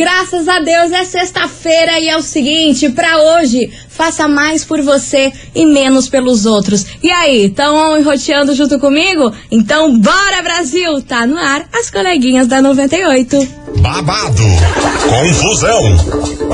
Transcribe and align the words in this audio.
graças 0.00 0.48
a 0.48 0.58
Deus 0.60 0.92
é 0.92 1.04
sexta-feira 1.04 2.00
e 2.00 2.08
é 2.08 2.16
o 2.16 2.22
seguinte, 2.22 2.88
para 2.88 3.20
hoje, 3.20 3.70
faça 4.00 4.26
mais 4.26 4.64
por 4.64 4.80
você 4.80 5.30
e 5.54 5.66
menos 5.66 6.08
pelos 6.08 6.46
outros. 6.46 6.86
E 7.02 7.10
aí, 7.10 7.44
estão 7.44 7.98
enroteando 7.98 8.54
junto 8.54 8.78
comigo? 8.78 9.30
Então 9.50 9.98
bora 9.98 10.40
Brasil! 10.42 11.02
Tá 11.02 11.26
no 11.26 11.36
ar 11.36 11.66
as 11.70 11.90
coleguinhas 11.90 12.46
da 12.46 12.62
98. 12.62 13.46
Babado, 13.76 14.42
confusão 15.06 15.82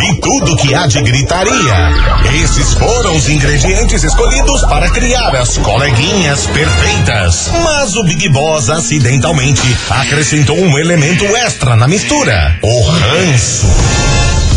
e 0.02 0.20
tudo 0.20 0.56
que 0.56 0.74
há 0.74 0.88
de 0.88 1.00
gritaria. 1.02 2.42
Esses 2.42 2.74
foram 2.74 3.16
os 3.16 3.28
ingredientes 3.28 4.02
escolhidos 4.02 4.62
para 4.62 4.90
criar 4.90 5.36
as 5.36 5.56
coleguinhas 5.58 6.46
perfeitas. 6.46 7.52
Mas 7.62 7.94
o 7.94 8.02
Big 8.02 8.28
Boss 8.30 8.70
acidentalmente 8.70 9.62
acrescentou 9.88 10.58
um 10.58 10.76
elemento 10.76 11.24
extra 11.36 11.76
na 11.76 11.86
mistura: 11.86 12.58
o 12.60 12.82
ranço. 12.82 14.25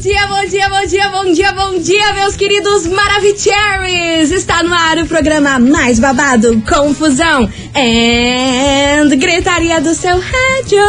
dia, 0.00 0.26
bom 0.28 0.46
dia, 0.46 0.68
bom 0.70 0.86
dia, 0.86 1.08
bom 1.10 1.32
dia, 1.32 1.52
bom 1.52 1.78
dia, 1.78 2.12
meus 2.14 2.34
queridos 2.34 2.86
Maravicheries! 2.86 4.30
Está 4.30 4.62
no 4.62 4.72
ar 4.72 4.96
o 4.96 5.06
programa 5.06 5.58
mais 5.58 5.98
babado, 5.98 6.62
confusão 6.62 7.46
and 7.74 9.14
gritaria 9.16 9.80
do 9.80 9.94
seu 9.94 10.18
rádio. 10.18 10.82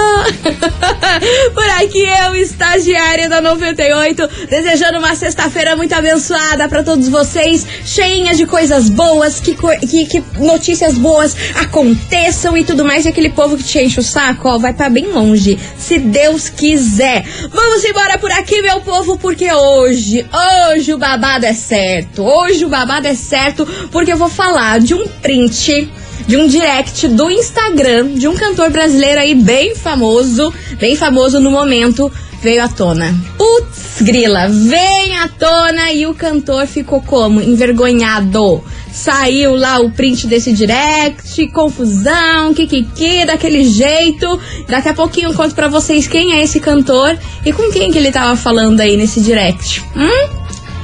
Por 1.54 1.70
aqui 1.82 2.06
eu, 2.26 2.36
estagiária 2.36 3.28
da 3.28 3.42
98, 3.42 4.30
desejando 4.50 5.00
uma 5.00 5.14
sexta-feira 5.16 5.76
muito 5.76 5.94
abençoada 5.94 6.70
para 6.70 6.84
todos 6.84 7.10
vocês, 7.10 7.66
cheinha 7.86 8.34
de 8.34 8.46
coisas 8.46 8.90
boas, 8.90 9.40
que, 9.40 9.56
que, 9.56 10.06
que, 10.06 10.24
notícias 10.40 10.98
boas 10.98 11.36
aconteçam 11.56 12.58
e 12.58 12.64
tudo 12.64 12.86
mais. 12.86 13.06
E 13.06 13.10
aquele 13.10 13.30
povo 13.30 13.58
que 13.58 13.64
te 13.64 13.80
enche 13.80 14.00
o 14.00 14.04
saco, 14.04 14.48
ó, 14.48 14.58
vai 14.58 14.74
para 14.74 14.90
bem 14.90 15.08
longe, 15.08 15.60
se 15.78 15.98
Deus 16.00 16.50
quiser. 16.50 17.26
Vamos 17.52 17.84
embora 17.84 18.18
por 18.18 18.32
aqui, 18.32 18.62
meu 18.62 18.80
povo, 18.82 19.01
porque 19.18 19.52
hoje, 19.52 20.26
hoje 20.72 20.94
o 20.94 20.98
babado 20.98 21.46
é 21.46 21.54
certo. 21.54 22.24
Hoje 22.24 22.66
o 22.66 22.70
babado 22.70 23.08
é 23.08 23.16
certo, 23.16 23.68
porque 23.92 24.14
eu 24.14 24.18
vou 24.18 24.30
falar 24.30 24.80
de 24.80 24.94
um 24.94 25.08
print 25.08 25.90
de 26.28 26.38
um 26.38 26.48
direct 26.48 27.08
do 27.08 27.30
Instagram 27.32 28.14
de 28.14 28.28
um 28.28 28.36
cantor 28.36 28.70
brasileiro 28.70 29.20
aí 29.20 29.34
bem 29.34 29.76
famoso, 29.76 30.54
bem 30.80 30.96
famoso 30.96 31.40
no 31.40 31.50
momento, 31.50 32.12
veio 32.42 32.64
à 32.64 32.68
tona. 32.68 33.14
Putz, 33.38 34.02
grila, 34.02 34.48
vem 34.50 35.18
à 35.18 35.28
tona 35.28 35.92
e 35.92 36.06
o 36.06 36.14
cantor 36.14 36.66
ficou 36.66 37.02
como? 37.02 37.42
Envergonhado. 37.42 38.64
Saiu 38.92 39.56
lá 39.56 39.80
o 39.80 39.92
print 39.92 40.28
desse 40.28 40.52
direct, 40.52 41.48
confusão, 41.50 42.54
kikiki, 42.54 43.26
daquele 43.26 43.64
jeito. 43.64 44.40
Daqui 44.68 44.90
a 44.90 44.94
pouquinho 44.94 45.30
eu 45.30 45.34
conto 45.34 45.56
pra 45.56 45.68
vocês 45.68 46.08
quem 46.08 46.34
é 46.34 46.44
esse 46.44 46.60
cantor 46.60 47.18
e 47.46 47.54
com 47.54 47.72
quem 47.72 47.92
que 47.92 47.98
ele 47.98 48.12
tava 48.12 48.36
falando 48.36 48.82
aí 48.82 48.98
nesse 48.98 49.22
direct. 49.22 49.82
Hum? 49.96 50.30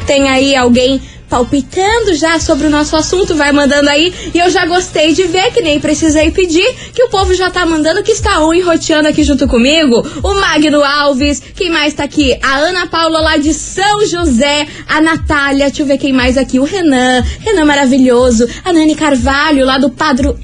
Tem 0.05 0.30
aí 0.30 0.55
alguém 0.55 1.02
palpitando 1.30 2.14
já 2.16 2.39
sobre 2.39 2.67
o 2.67 2.70
nosso 2.70 2.95
assunto, 2.95 3.36
vai 3.36 3.52
mandando 3.52 3.89
aí. 3.89 4.14
E 4.33 4.39
eu 4.39 4.50
já 4.50 4.66
gostei 4.66 5.14
de 5.14 5.23
ver, 5.23 5.52
que 5.52 5.61
nem 5.61 5.80
precisei 5.80 6.31
pedir, 6.31 6.67
que 6.94 7.03
o 7.03 7.09
povo 7.09 7.33
já 7.33 7.49
tá 7.49 7.65
mandando, 7.65 8.04
que 8.04 8.11
está 8.11 8.45
um 8.45 8.54
enroteando 8.54 9.08
aqui 9.08 9.23
junto 9.23 9.48
comigo. 9.48 10.05
O 10.23 10.33
Magno 10.36 10.83
Alves, 10.83 11.42
quem 11.55 11.70
mais 11.70 11.93
tá 11.93 12.04
aqui? 12.04 12.38
A 12.42 12.58
Ana 12.58 12.88
Paula 12.88 13.20
lá 13.20 13.38
de 13.38 13.54
São 13.54 14.05
José, 14.05 14.67
a 14.88 15.02
Natália, 15.02 15.65
deixa 15.67 15.83
eu 15.83 15.88
ver 15.88 15.98
quem 15.98 16.14
mais 16.14 16.38
aqui, 16.38 16.60
o 16.60 16.64
Renan, 16.64 17.23
Renan 17.39 17.65
maravilhoso, 17.65 18.48
a 18.64 18.71
Nani 18.71 18.95
Carvalho 18.95 19.65
lá 19.65 19.77
do 19.77 19.89
Padro... 19.89 20.38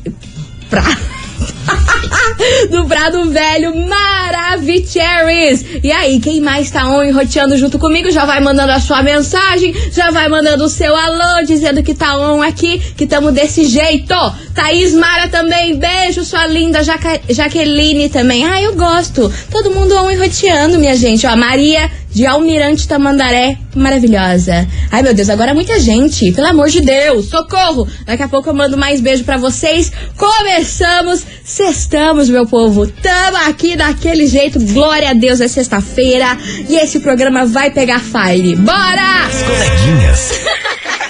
Pra... 0.70 0.84
do 2.70 2.86
Prado 2.86 3.30
Velho 3.30 3.74
Maravicheries. 3.88 5.66
E 5.84 5.92
aí, 5.92 6.20
quem 6.20 6.42
mais 6.42 6.72
tá 6.72 6.88
on 6.88 7.12
roteando 7.12 7.58
junto 7.58 7.78
comigo 7.80 8.12
já 8.12 8.26
vai 8.26 8.40
mandando 8.40 8.72
a 8.72 8.80
sua 8.80 9.04
mensagem, 9.04 9.74
já 9.92 10.12
vai 10.12 10.28
mandando 10.28 10.64
o 10.64 10.70
seu 10.70 10.96
alô, 10.96 11.44
dizendo 11.46 11.84
que 11.84 11.94
tá 11.94 12.18
on 12.18 12.42
aqui, 12.42 12.80
que 12.96 13.06
tamo 13.06 13.32
desse 13.32 13.66
jeito. 13.66 14.14
Thaís 14.54 14.94
Mara 14.94 15.28
também, 15.28 15.76
beijo, 15.78 16.24
sua 16.24 16.46
linda 16.48 16.84
Jaca 16.84 17.20
Jaqueline 17.30 18.10
também. 18.10 18.46
Ah, 18.46 18.62
eu 18.62 18.76
gosto. 18.76 19.32
Todo 19.50 19.72
mundo 19.72 19.96
on 19.96 20.16
roteando, 20.18 20.78
minha 20.80 20.96
gente. 20.96 21.26
Ó, 21.26 21.36
Maria 21.36 21.90
de 22.14 22.26
Almirante 22.26 22.88
Tamandaré, 22.88 23.58
maravilhosa. 23.76 24.68
Ai, 24.92 25.02
meu 25.02 25.14
Deus, 25.14 25.30
agora 25.30 25.52
é 25.52 25.54
muita 25.54 25.80
gente. 25.80 26.32
Pelo 26.32 26.48
amor 26.48 26.70
de 26.70 26.82
Deus, 26.82 27.30
socorro! 27.30 27.88
Daqui 28.06 28.24
a 28.24 28.28
pouco 28.28 28.50
eu 28.50 28.54
mando 28.54 28.78
mais 28.78 29.02
beijo 29.02 29.24
para 29.24 29.38
vocês. 29.38 29.92
Começamos, 30.16 31.24
sextamos, 31.44 32.30
meu 32.30 32.46
povo. 32.46 32.88
Tamo 32.88 33.38
aqui 33.50 33.76
daquele 33.76 34.28
jeito. 34.28 34.60
Glória 34.60 35.10
a 35.10 35.14
Deus, 35.14 35.42
é 35.42 35.48
sexta-feira 35.48 36.38
e 36.70 36.76
esse 36.76 37.00
programa 37.00 37.46
vai 37.46 37.72
pegar 37.72 38.00
fire. 38.00 38.56
Bora! 38.56 39.26
As 39.26 39.42
coleguinhas. 39.42 40.32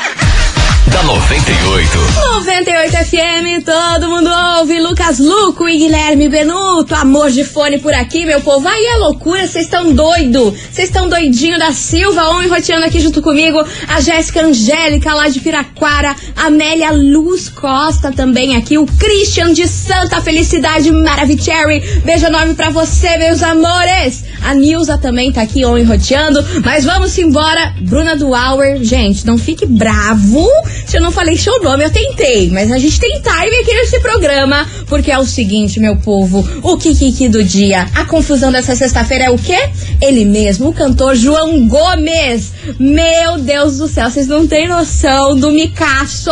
da 0.91 1.03
98. 1.03 1.97
98 2.35 2.91
FM, 2.91 3.65
todo 3.65 4.09
mundo 4.09 4.29
ouve. 4.59 4.79
Lucas 4.79 5.19
Luco 5.19 5.67
e 5.67 5.77
Guilherme 5.77 6.27
Benuto. 6.27 6.93
Amor 6.95 7.31
de 7.31 7.43
fone 7.43 7.79
por 7.79 7.93
aqui, 7.93 8.25
meu 8.25 8.41
povo. 8.41 8.67
Aí 8.67 8.85
é 8.85 8.97
loucura, 8.97 9.47
vocês 9.47 9.65
estão 9.65 9.93
doido. 9.93 10.51
Vocês 10.51 10.89
estão 10.89 11.07
doidinho 11.07 11.57
da 11.57 11.71
Silva, 11.71 12.29
on 12.29 12.47
roteando 12.47 12.85
aqui 12.85 12.99
junto 12.99 13.21
comigo. 13.21 13.63
A 13.87 14.01
Jéssica 14.01 14.43
Angélica 14.43 15.13
lá 15.13 15.29
de 15.29 15.39
Piraquara. 15.39 16.15
Amélia 16.35 16.91
Luz 16.91 17.49
Costa 17.49 18.11
também 18.11 18.55
aqui. 18.55 18.77
O 18.77 18.85
Christian 18.85 19.53
de 19.53 19.67
Santa 19.67 20.21
Felicidade 20.21 20.91
Maravicherry. 20.91 21.79
Beijo 22.03 22.25
enorme 22.25 22.53
pra 22.53 22.69
você, 22.69 23.17
meus 23.17 23.41
amores. 23.41 24.23
A 24.43 24.53
Nilza 24.53 24.97
também 24.97 25.31
tá 25.31 25.41
aqui 25.41 25.65
on 25.65 25.83
roteando. 25.85 26.43
Mas 26.63 26.83
vamos 26.83 27.17
embora. 27.17 27.73
Bruna 27.81 28.15
do 28.15 28.29
Hour. 28.29 28.83
Gente, 28.83 29.25
não 29.25 29.37
fique 29.37 29.65
bravo 29.65 30.47
se 30.85 30.97
eu 30.97 31.01
não 31.01 31.11
falei 31.11 31.37
seu 31.37 31.61
nome, 31.61 31.83
eu 31.83 31.89
tentei. 31.89 32.49
Mas 32.49 32.71
a 32.71 32.77
gente 32.77 32.99
tem 32.99 33.21
time 33.21 33.55
aqui 33.61 33.73
nesse 33.73 33.99
programa. 33.99 34.67
Porque 34.87 35.11
é 35.11 35.17
o 35.17 35.25
seguinte, 35.25 35.79
meu 35.79 35.95
povo: 35.97 36.47
o 36.61 36.77
Kikiki 36.77 37.29
do 37.29 37.43
dia. 37.43 37.87
A 37.95 38.05
confusão 38.05 38.51
dessa 38.51 38.75
sexta-feira 38.75 39.25
é 39.25 39.29
o 39.29 39.37
quê? 39.37 39.69
Ele 40.01 40.25
mesmo, 40.25 40.69
o 40.69 40.73
cantor 40.73 41.15
João 41.15 41.67
Gomes. 41.67 42.51
Meu 42.79 43.37
Deus 43.37 43.77
do 43.77 43.87
céu, 43.87 44.09
vocês 44.09 44.27
não 44.27 44.47
têm 44.47 44.67
noção 44.67 45.35
do 45.35 45.51
micaço 45.51 46.31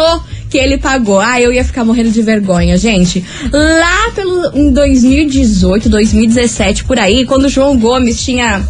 que 0.49 0.57
ele 0.57 0.77
pagou. 0.77 1.19
Ah, 1.19 1.39
eu 1.39 1.53
ia 1.53 1.63
ficar 1.63 1.85
morrendo 1.85 2.11
de 2.11 2.21
vergonha, 2.21 2.77
gente. 2.77 3.23
Lá 3.51 4.11
pelo 4.15 4.57
em 4.57 4.71
2018, 4.71 5.87
2017 5.87 6.83
por 6.83 6.97
aí, 6.97 7.25
quando 7.25 7.45
o 7.45 7.49
João 7.49 7.77
Gomes 7.77 8.21
tinha 8.23 8.61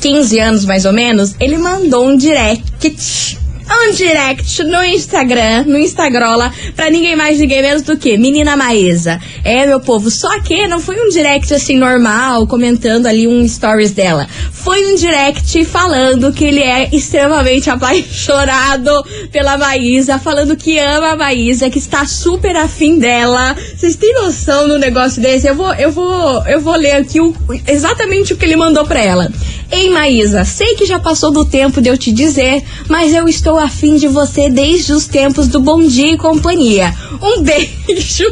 15 0.00 0.38
anos 0.38 0.64
mais 0.64 0.84
ou 0.84 0.92
menos, 0.92 1.34
ele 1.38 1.58
mandou 1.58 2.08
um 2.08 2.16
direct 2.16 3.38
um 3.76 3.92
direct 3.92 4.62
no 4.64 4.84
Instagram, 4.84 5.64
no 5.66 5.78
Instagrola, 5.78 6.52
pra 6.74 6.90
ninguém 6.90 7.16
mais, 7.16 7.38
ninguém 7.38 7.62
menos 7.62 7.82
do 7.82 7.96
que 7.96 8.16
Menina 8.16 8.56
Maesa. 8.56 9.20
É, 9.44 9.66
meu 9.66 9.80
povo, 9.80 10.10
só 10.10 10.40
que 10.40 10.66
não 10.66 10.80
foi 10.80 10.96
um 10.96 11.08
direct 11.08 11.52
assim 11.52 11.76
normal, 11.76 12.46
comentando 12.46 13.06
ali 13.06 13.26
um 13.26 13.46
stories 13.46 13.92
dela. 13.92 14.26
Foi 14.52 14.92
um 14.92 14.96
direct 14.96 15.64
falando 15.64 16.32
que 16.32 16.44
ele 16.44 16.60
é 16.60 16.88
extremamente 16.92 17.70
apaixonado 17.70 18.90
pela 19.30 19.56
Maísa, 19.56 20.18
falando 20.18 20.56
que 20.56 20.78
ama 20.78 21.10
a 21.10 21.16
Maísa, 21.16 21.70
que 21.70 21.78
está 21.78 22.06
super 22.06 22.56
afim 22.56 22.98
dela. 22.98 23.56
Vocês 23.76 23.96
têm 23.96 24.14
noção 24.14 24.68
do 24.68 24.78
negócio 24.78 25.20
desse? 25.20 25.46
Eu 25.46 25.54
vou, 25.54 25.72
eu 25.74 25.90
vou, 25.90 26.46
eu 26.46 26.60
vou 26.60 26.74
ler 26.74 26.92
aqui 26.92 27.20
o, 27.20 27.34
exatamente 27.66 28.32
o 28.32 28.36
que 28.36 28.44
ele 28.44 28.56
mandou 28.56 28.84
pra 28.84 29.00
ela. 29.00 29.30
Ei, 29.70 29.90
Maísa, 29.90 30.44
sei 30.44 30.74
que 30.74 30.86
já 30.86 30.98
passou 30.98 31.30
do 31.30 31.44
tempo 31.44 31.80
de 31.80 31.90
eu 31.90 31.98
te 31.98 32.10
dizer, 32.10 32.62
mas 32.88 33.12
eu 33.12 33.28
estou 33.28 33.57
afim 33.58 33.96
de 33.96 34.08
você 34.08 34.48
desde 34.48 34.92
os 34.92 35.06
tempos 35.06 35.48
do 35.48 35.60
Bom 35.60 35.86
Dia 35.86 36.12
e 36.12 36.16
Companhia. 36.18 36.94
Um 37.20 37.42
beijo 37.44 38.26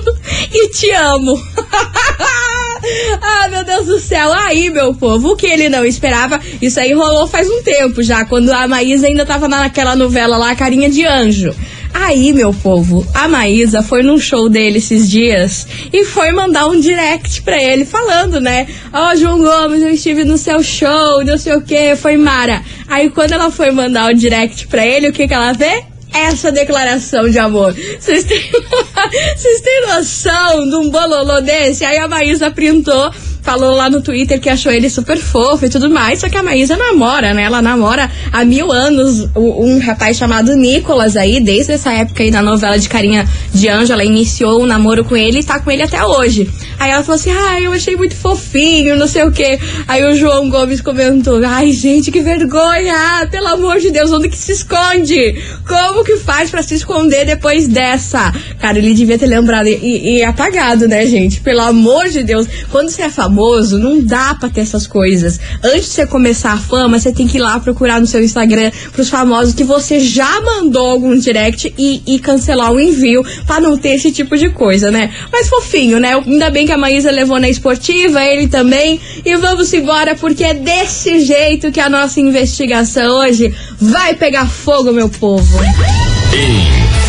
e 0.52 0.68
te 0.70 0.90
amo. 0.90 1.36
ah, 3.20 3.48
meu 3.48 3.64
Deus 3.64 3.86
do 3.86 3.98
céu. 3.98 4.32
Aí, 4.32 4.70
meu 4.70 4.94
povo, 4.94 5.32
o 5.32 5.36
que 5.36 5.46
ele 5.46 5.68
não 5.68 5.84
esperava, 5.84 6.40
isso 6.60 6.78
aí 6.80 6.92
rolou 6.92 7.26
faz 7.26 7.48
um 7.48 7.62
tempo 7.62 8.02
já, 8.02 8.24
quando 8.24 8.50
a 8.50 8.68
Maísa 8.68 9.06
ainda 9.06 9.26
tava 9.26 9.48
naquela 9.48 9.96
novela 9.96 10.36
lá, 10.36 10.54
Carinha 10.54 10.88
de 10.88 11.04
Anjo. 11.04 11.54
Aí, 11.98 12.30
meu 12.34 12.52
povo, 12.52 13.06
a 13.14 13.26
Maísa 13.26 13.82
foi 13.82 14.02
num 14.02 14.18
show 14.18 14.50
dele 14.50 14.78
esses 14.78 15.08
dias 15.08 15.66
e 15.90 16.04
foi 16.04 16.30
mandar 16.30 16.66
um 16.66 16.78
direct 16.78 17.40
pra 17.40 17.60
ele 17.60 17.86
falando, 17.86 18.38
né? 18.38 18.68
Ó, 18.92 19.10
oh, 19.10 19.16
João 19.16 19.38
Gomes, 19.38 19.82
eu 19.82 19.88
estive 19.88 20.22
no 20.22 20.36
seu 20.36 20.62
show, 20.62 21.24
não 21.24 21.38
sei 21.38 21.54
o 21.54 21.62
que, 21.62 21.96
foi 21.96 22.18
Mara. 22.18 22.62
Aí 22.86 23.08
quando 23.08 23.32
ela 23.32 23.50
foi 23.50 23.70
mandar 23.70 24.12
o 24.12 24.14
direct 24.14 24.66
pra 24.66 24.86
ele, 24.86 25.08
o 25.08 25.12
que 25.12 25.26
que 25.26 25.34
ela 25.34 25.52
vê? 25.52 25.84
essa 26.12 26.50
declaração 26.50 27.28
de 27.28 27.38
amor. 27.38 27.74
Vocês 27.74 28.24
têm, 28.24 28.40
têm 28.50 29.86
noção 29.86 30.68
de 30.68 30.76
um 30.76 30.90
bololô 30.90 31.40
desse? 31.42 31.84
Aí 31.84 31.98
a 31.98 32.08
Maísa 32.08 32.50
printou 32.50 33.12
falou 33.46 33.76
lá 33.76 33.88
no 33.88 34.02
Twitter 34.02 34.40
que 34.40 34.48
achou 34.48 34.72
ele 34.72 34.90
super 34.90 35.16
fofo 35.16 35.64
e 35.64 35.68
tudo 35.68 35.88
mais. 35.88 36.18
Só 36.18 36.28
que 36.28 36.36
a 36.36 36.42
Maísa 36.42 36.76
namora, 36.76 37.32
né? 37.32 37.44
Ela 37.44 37.62
namora 37.62 38.10
há 38.32 38.44
mil 38.44 38.72
anos 38.72 39.28
um 39.36 39.78
rapaz 39.78 40.16
chamado 40.16 40.56
Nicolas 40.56 41.16
aí, 41.16 41.38
desde 41.38 41.72
essa 41.72 41.92
época 41.92 42.24
aí 42.24 42.30
da 42.32 42.42
novela 42.42 42.76
de 42.76 42.88
Carinha 42.88 43.24
de 43.54 43.68
Anjo. 43.68 43.92
Ela 43.92 44.04
iniciou 44.04 44.60
um 44.60 44.66
namoro 44.66 45.04
com 45.04 45.16
ele 45.16 45.38
e 45.38 45.44
tá 45.44 45.60
com 45.60 45.70
ele 45.70 45.82
até 45.82 46.04
hoje. 46.04 46.50
Aí 46.76 46.90
ela 46.90 47.04
falou 47.04 47.14
assim: 47.14 47.30
ah, 47.30 47.60
eu 47.60 47.72
achei 47.72 47.94
muito 47.94 48.16
fofinho, 48.16 48.96
não 48.96 49.06
sei 49.06 49.22
o 49.22 49.30
quê. 49.30 49.60
Aí 49.86 50.04
o 50.04 50.16
João 50.16 50.50
Gomes 50.50 50.80
comentou: 50.80 51.40
ai, 51.46 51.70
gente, 51.70 52.10
que 52.10 52.20
vergonha! 52.20 53.28
Pelo 53.30 53.46
amor 53.46 53.78
de 53.78 53.92
Deus, 53.92 54.10
onde 54.10 54.28
que 54.28 54.36
se 54.36 54.52
esconde? 54.52 55.40
Como 55.68 56.02
que 56.02 56.16
faz 56.16 56.50
para 56.50 56.64
se 56.64 56.74
esconder 56.74 57.24
depois 57.24 57.68
dessa? 57.68 58.34
Cara, 58.58 58.76
ele 58.78 58.92
devia 58.92 59.16
ter 59.16 59.26
lembrado 59.26 59.68
e, 59.68 60.16
e 60.16 60.24
apagado, 60.24 60.88
né, 60.88 61.06
gente? 61.06 61.40
Pelo 61.40 61.60
amor 61.60 62.08
de 62.08 62.24
Deus. 62.24 62.48
Quando 62.72 62.88
você 62.88 63.02
é 63.02 63.08
famoso, 63.08 63.35
não 63.78 64.02
dá 64.02 64.34
pra 64.34 64.48
ter 64.48 64.60
essas 64.60 64.86
coisas. 64.86 65.38
Antes 65.62 65.86
de 65.86 65.94
você 65.94 66.06
começar 66.06 66.52
a 66.52 66.56
fama, 66.56 66.98
você 66.98 67.12
tem 67.12 67.26
que 67.26 67.38
ir 67.38 67.40
lá 67.40 67.58
procurar 67.60 68.00
no 68.00 68.06
seu 68.06 68.22
Instagram 68.22 68.70
pros 68.92 69.08
famosos 69.08 69.54
que 69.54 69.64
você 69.64 70.00
já 70.00 70.40
mandou 70.40 70.88
algum 70.88 71.16
direct 71.16 71.72
e, 71.78 72.02
e 72.06 72.18
cancelar 72.18 72.72
o 72.72 72.80
envio 72.80 73.22
para 73.46 73.60
não 73.60 73.76
ter 73.76 73.90
esse 73.90 74.10
tipo 74.10 74.36
de 74.36 74.48
coisa, 74.50 74.90
né? 74.90 75.10
Mas 75.32 75.48
fofinho, 75.48 76.00
né? 76.00 76.14
Ainda 76.14 76.50
bem 76.50 76.66
que 76.66 76.72
a 76.72 76.78
Maísa 76.78 77.10
levou 77.10 77.38
na 77.38 77.48
esportiva, 77.48 78.24
ele 78.24 78.48
também. 78.48 79.00
E 79.24 79.36
vamos 79.36 79.72
embora, 79.72 80.14
porque 80.14 80.44
é 80.44 80.54
desse 80.54 81.20
jeito 81.20 81.70
que 81.70 81.80
a 81.80 81.88
nossa 81.88 82.20
investigação 82.20 83.20
hoje 83.20 83.54
vai 83.80 84.14
pegar 84.14 84.46
fogo, 84.46 84.92
meu 84.92 85.08
povo. 85.08 85.58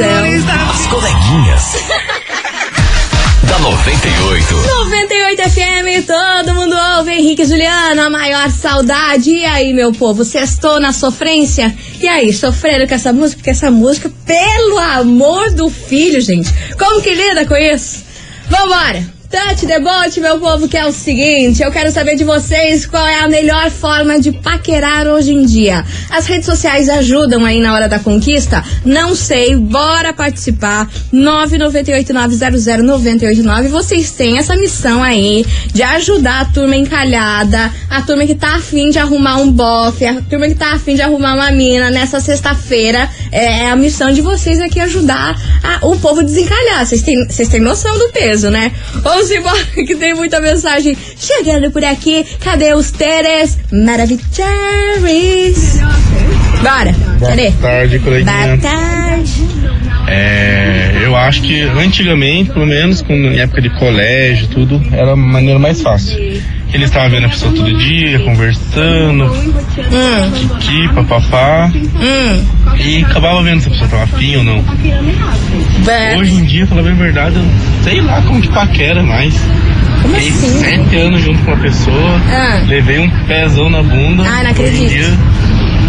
As 0.70 0.87
coleguinhas. 0.87 1.76
da 3.50 3.58
98. 3.58 4.55
98 4.55 5.43
FM, 5.43 6.06
todo 6.06 6.55
mundo 6.55 6.76
ouve. 6.96 7.12
Henrique 7.12 7.43
e 7.43 7.44
Juliano, 7.44 8.02
a 8.02 8.11
maior 8.11 8.50
saudade. 8.50 9.31
E 9.31 9.44
aí, 9.44 9.72
meu 9.72 9.93
povo, 9.93 10.25
sextou 10.25 10.78
na 10.78 10.93
sofrência? 10.93 11.75
E 12.00 12.06
aí, 12.06 12.32
sofreram 12.32 12.87
com 12.87 12.94
essa 12.94 13.12
música? 13.12 13.38
Porque 13.38 13.50
essa 13.50 13.70
música, 13.70 14.11
pelo 14.25 14.78
amor 14.78 15.50
do 15.50 15.69
filho, 15.69 16.20
gente. 16.20 16.52
Como 16.78 17.02
que 17.02 17.14
lida 17.14 17.44
com 17.46 17.56
isso? 17.56 18.05
Vambora! 18.49 19.19
Tante 19.31 19.65
Debote, 19.65 20.21
meu 20.21 20.41
povo, 20.41 20.67
que 20.67 20.77
é 20.77 20.85
o 20.85 20.91
seguinte: 20.91 21.62
eu 21.62 21.71
quero 21.71 21.93
saber 21.93 22.17
de 22.17 22.25
vocês 22.25 22.85
qual 22.85 23.06
é 23.06 23.21
a 23.21 23.29
melhor 23.29 23.71
forma 23.71 24.19
de 24.19 24.32
paquerar 24.32 25.06
hoje 25.06 25.32
em 25.32 25.47
dia. 25.47 25.85
As 26.11 26.27
redes 26.27 26.47
sociais 26.47 26.88
ajudam 26.88 27.44
aí 27.44 27.61
na 27.61 27.73
hora 27.73 27.88
da 27.88 28.00
conquista? 28.00 28.65
Não 28.85 29.15
sei, 29.15 29.55
bora 29.55 30.12
participar. 30.12 30.91
998900989. 31.15 33.69
Vocês 33.69 34.11
têm 34.11 34.37
essa 34.37 34.56
missão 34.56 35.00
aí 35.00 35.47
de 35.73 35.85
ajudar 35.85 36.41
a 36.41 36.47
turma 36.47 36.75
encalhada, 36.75 37.73
a 37.89 38.03
turma 38.03 38.27
que 38.27 38.34
tá 38.34 38.56
afim 38.56 38.91
de 38.91 38.99
arrumar 38.99 39.37
um 39.37 39.53
bofe, 39.53 40.06
a 40.06 40.20
turma 40.22 40.49
que 40.49 40.56
tá 40.56 40.72
afim 40.72 40.96
de 40.96 41.03
arrumar 41.03 41.34
uma 41.34 41.53
mina 41.53 41.89
nessa 41.89 42.19
sexta-feira. 42.19 43.08
É, 43.31 43.60
é 43.60 43.70
a 43.70 43.77
missão 43.77 44.10
de 44.10 44.22
vocês 44.22 44.60
aqui 44.60 44.81
ajudar 44.81 45.41
a, 45.63 45.87
o 45.87 45.96
povo 46.01 46.20
desencalhar. 46.20 46.84
Vocês 46.84 47.03
têm, 47.03 47.29
vocês 47.29 47.49
têm 47.49 47.60
noção 47.60 47.96
do 47.96 48.08
peso, 48.08 48.51
né? 48.51 48.72
Vamos 49.20 49.32
embora, 49.32 49.65
que 49.86 49.94
tem 49.96 50.15
muita 50.15 50.41
mensagem 50.41 50.96
chegando 51.19 51.70
por 51.70 51.84
aqui. 51.84 52.24
Cadê 52.43 52.72
os 52.72 52.91
Teres 52.91 53.58
Maravilhosos? 53.70 54.31
Bora, 56.62 56.93
Boa 57.19 57.29
cadê? 57.31 57.50
tarde, 57.53 57.98
coleguinha. 57.98 58.56
Boa 58.56 58.58
tarde. 58.58 59.32
É, 60.08 61.03
eu 61.05 61.15
acho 61.15 61.43
que 61.43 61.60
antigamente, 61.60 62.50
pelo 62.50 62.67
menos 62.67 63.03
quando, 63.03 63.27
em 63.27 63.39
época 63.41 63.60
de 63.60 63.69
colégio 63.79 64.48
tudo, 64.48 64.82
era 64.91 65.12
a 65.12 65.17
maneira 65.17 65.58
mais 65.58 65.82
fácil. 65.82 66.17
Ele 66.72 66.84
estava 66.84 67.10
vendo 67.10 67.27
a 67.27 67.29
pessoa 67.29 67.53
todo 67.53 67.77
dia, 67.77 68.20
conversando, 68.20 69.24
Hum, 69.27 70.31
kiki, 70.60 70.94
papapá, 70.94 71.70
hum. 71.74 72.44
E 72.81 73.05
acabava 73.05 73.43
vendo 73.43 73.60
se 73.60 73.69
a 73.69 73.70
pessoa 73.70 73.87
estava 73.87 74.03
afim 74.05 74.37
ou 74.37 74.44
não. 74.44 74.65
Hoje 76.19 76.34
em 76.34 76.44
dia, 76.44 76.67
falar 76.67 76.82
bem 76.82 76.93
a 76.93 76.96
verdade, 76.96 77.37
eu 77.37 77.44
sei 77.82 78.01
lá 78.01 78.20
como 78.22 78.41
que 78.41 78.49
paquera 78.49 79.03
mais. 79.03 79.34
Como 80.03 80.15
Fiquei 80.15 80.31
assim? 80.31 80.58
sete 80.60 80.96
anos 80.96 81.20
junto 81.22 81.39
com 81.44 81.51
uma 81.53 81.60
pessoa, 81.60 82.20
Ah. 82.32 82.63
levei 82.67 82.99
um 82.99 83.10
pezão 83.27 83.69
na 83.69 83.82
bunda. 83.82 84.22
Ah, 84.22 84.27
não 84.27 84.37
Hoje 84.39 84.46
em 84.46 84.51
acredito. 84.51 84.89
dia, 84.89 85.19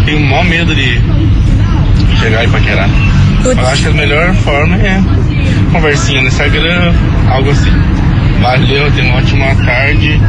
tenho 0.04 0.18
o 0.18 0.26
maior 0.26 0.44
medo 0.44 0.74
de 0.74 1.00
chegar 2.20 2.44
e 2.44 2.48
paquerar. 2.48 2.88
Putz. 3.42 3.58
Eu 3.58 3.66
acho 3.66 3.82
que 3.82 3.88
a 3.88 3.92
melhor 3.92 4.34
forma 4.34 4.76
é 4.76 5.00
conversinha 5.72 6.20
no 6.20 6.28
Instagram, 6.28 6.92
algo 7.28 7.50
assim. 7.50 7.72
Valeu, 8.40 8.90
tenha 8.92 9.08
uma 9.08 9.18
ótima 9.18 9.54
tarde 9.64 10.20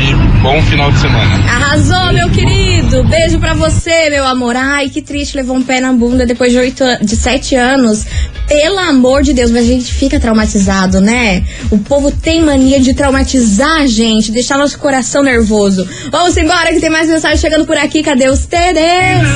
e 0.00 0.14
bom 0.46 0.62
final 0.62 0.92
de 0.92 0.98
semana. 1.00 1.44
Arrasou, 1.50 2.12
meu 2.12 2.30
querido. 2.30 3.02
Beijo 3.04 3.40
pra 3.40 3.52
você, 3.54 4.08
meu 4.10 4.24
amor. 4.24 4.54
Ai, 4.54 4.88
que 4.88 5.02
triste, 5.02 5.36
levou 5.36 5.56
um 5.56 5.62
pé 5.62 5.80
na 5.80 5.92
bunda 5.92 6.24
depois 6.24 6.52
de 6.52 6.58
oito, 6.58 6.84
de 7.02 7.16
sete 7.16 7.56
anos. 7.56 8.06
Pelo 8.46 8.78
amor 8.78 9.24
de 9.24 9.32
Deus, 9.32 9.50
mas 9.50 9.64
a 9.64 9.66
gente 9.72 9.92
fica 9.92 10.20
traumatizado, 10.20 11.00
né? 11.00 11.42
O 11.68 11.78
povo 11.78 12.12
tem 12.12 12.44
mania 12.44 12.78
de 12.78 12.94
traumatizar 12.94 13.80
a 13.80 13.86
gente, 13.88 14.30
deixar 14.30 14.56
nosso 14.56 14.78
coração 14.78 15.20
nervoso. 15.20 15.84
Vamos 16.12 16.36
embora 16.36 16.72
que 16.72 16.78
tem 16.78 16.90
mais 16.90 17.08
mensagem 17.08 17.38
chegando 17.38 17.66
por 17.66 17.76
aqui. 17.76 18.04
Cadê 18.04 18.28
os 18.28 18.46
Teres? 18.46 19.26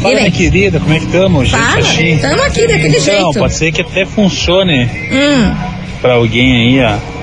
Fala, 0.00 0.14
minha 0.14 0.30
querida, 0.30 0.80
como 0.80 0.94
é 0.94 0.98
que 1.00 1.04
estamos? 1.04 1.48
Gente, 1.48 1.60
Fala, 1.60 1.78
assim. 1.80 2.18
tamo 2.18 2.42
aqui 2.44 2.66
daquele 2.66 2.88
então, 2.96 3.00
jeito. 3.02 3.38
pode 3.40 3.54
ser 3.54 3.72
que 3.72 3.82
até 3.82 4.06
funcione 4.06 4.84
Hum, 5.12 5.54
pra 6.00 6.14
alguém 6.14 6.78
aí, 6.80 6.80
ó, 6.82 7.15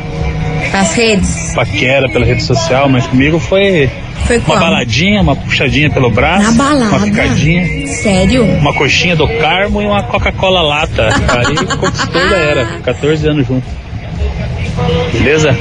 as 0.72 0.94
redes. 0.94 1.54
paquera 1.56 2.08
pela 2.10 2.26
rede 2.26 2.44
social, 2.44 2.88
mas 2.90 3.06
comigo 3.08 3.40
foi 3.40 3.90
Foi 4.26 4.38
Uma 4.38 4.46
qual? 4.46 4.60
baladinha, 4.60 5.22
uma 5.22 5.36
puxadinha 5.36 5.90
pelo 5.90 6.10
braço, 6.10 6.52
Na 6.52 6.64
balada? 6.64 6.96
uma 6.96 7.00
picadinha, 7.02 7.88
Sério? 7.88 8.44
uma 8.46 8.74
coxinha 8.74 9.16
do 9.16 9.28
Carmo 9.28 9.82
e 9.82 9.86
uma 9.86 10.04
Coca-Cola 10.04 10.62
lata. 10.62 11.08
Aí 11.38 11.56
conquistou 11.78 12.30
já 12.30 12.38
era. 12.38 12.66
14 12.84 13.28
anos 13.28 13.48
junto. 13.48 13.66
Beleza? 15.14 15.56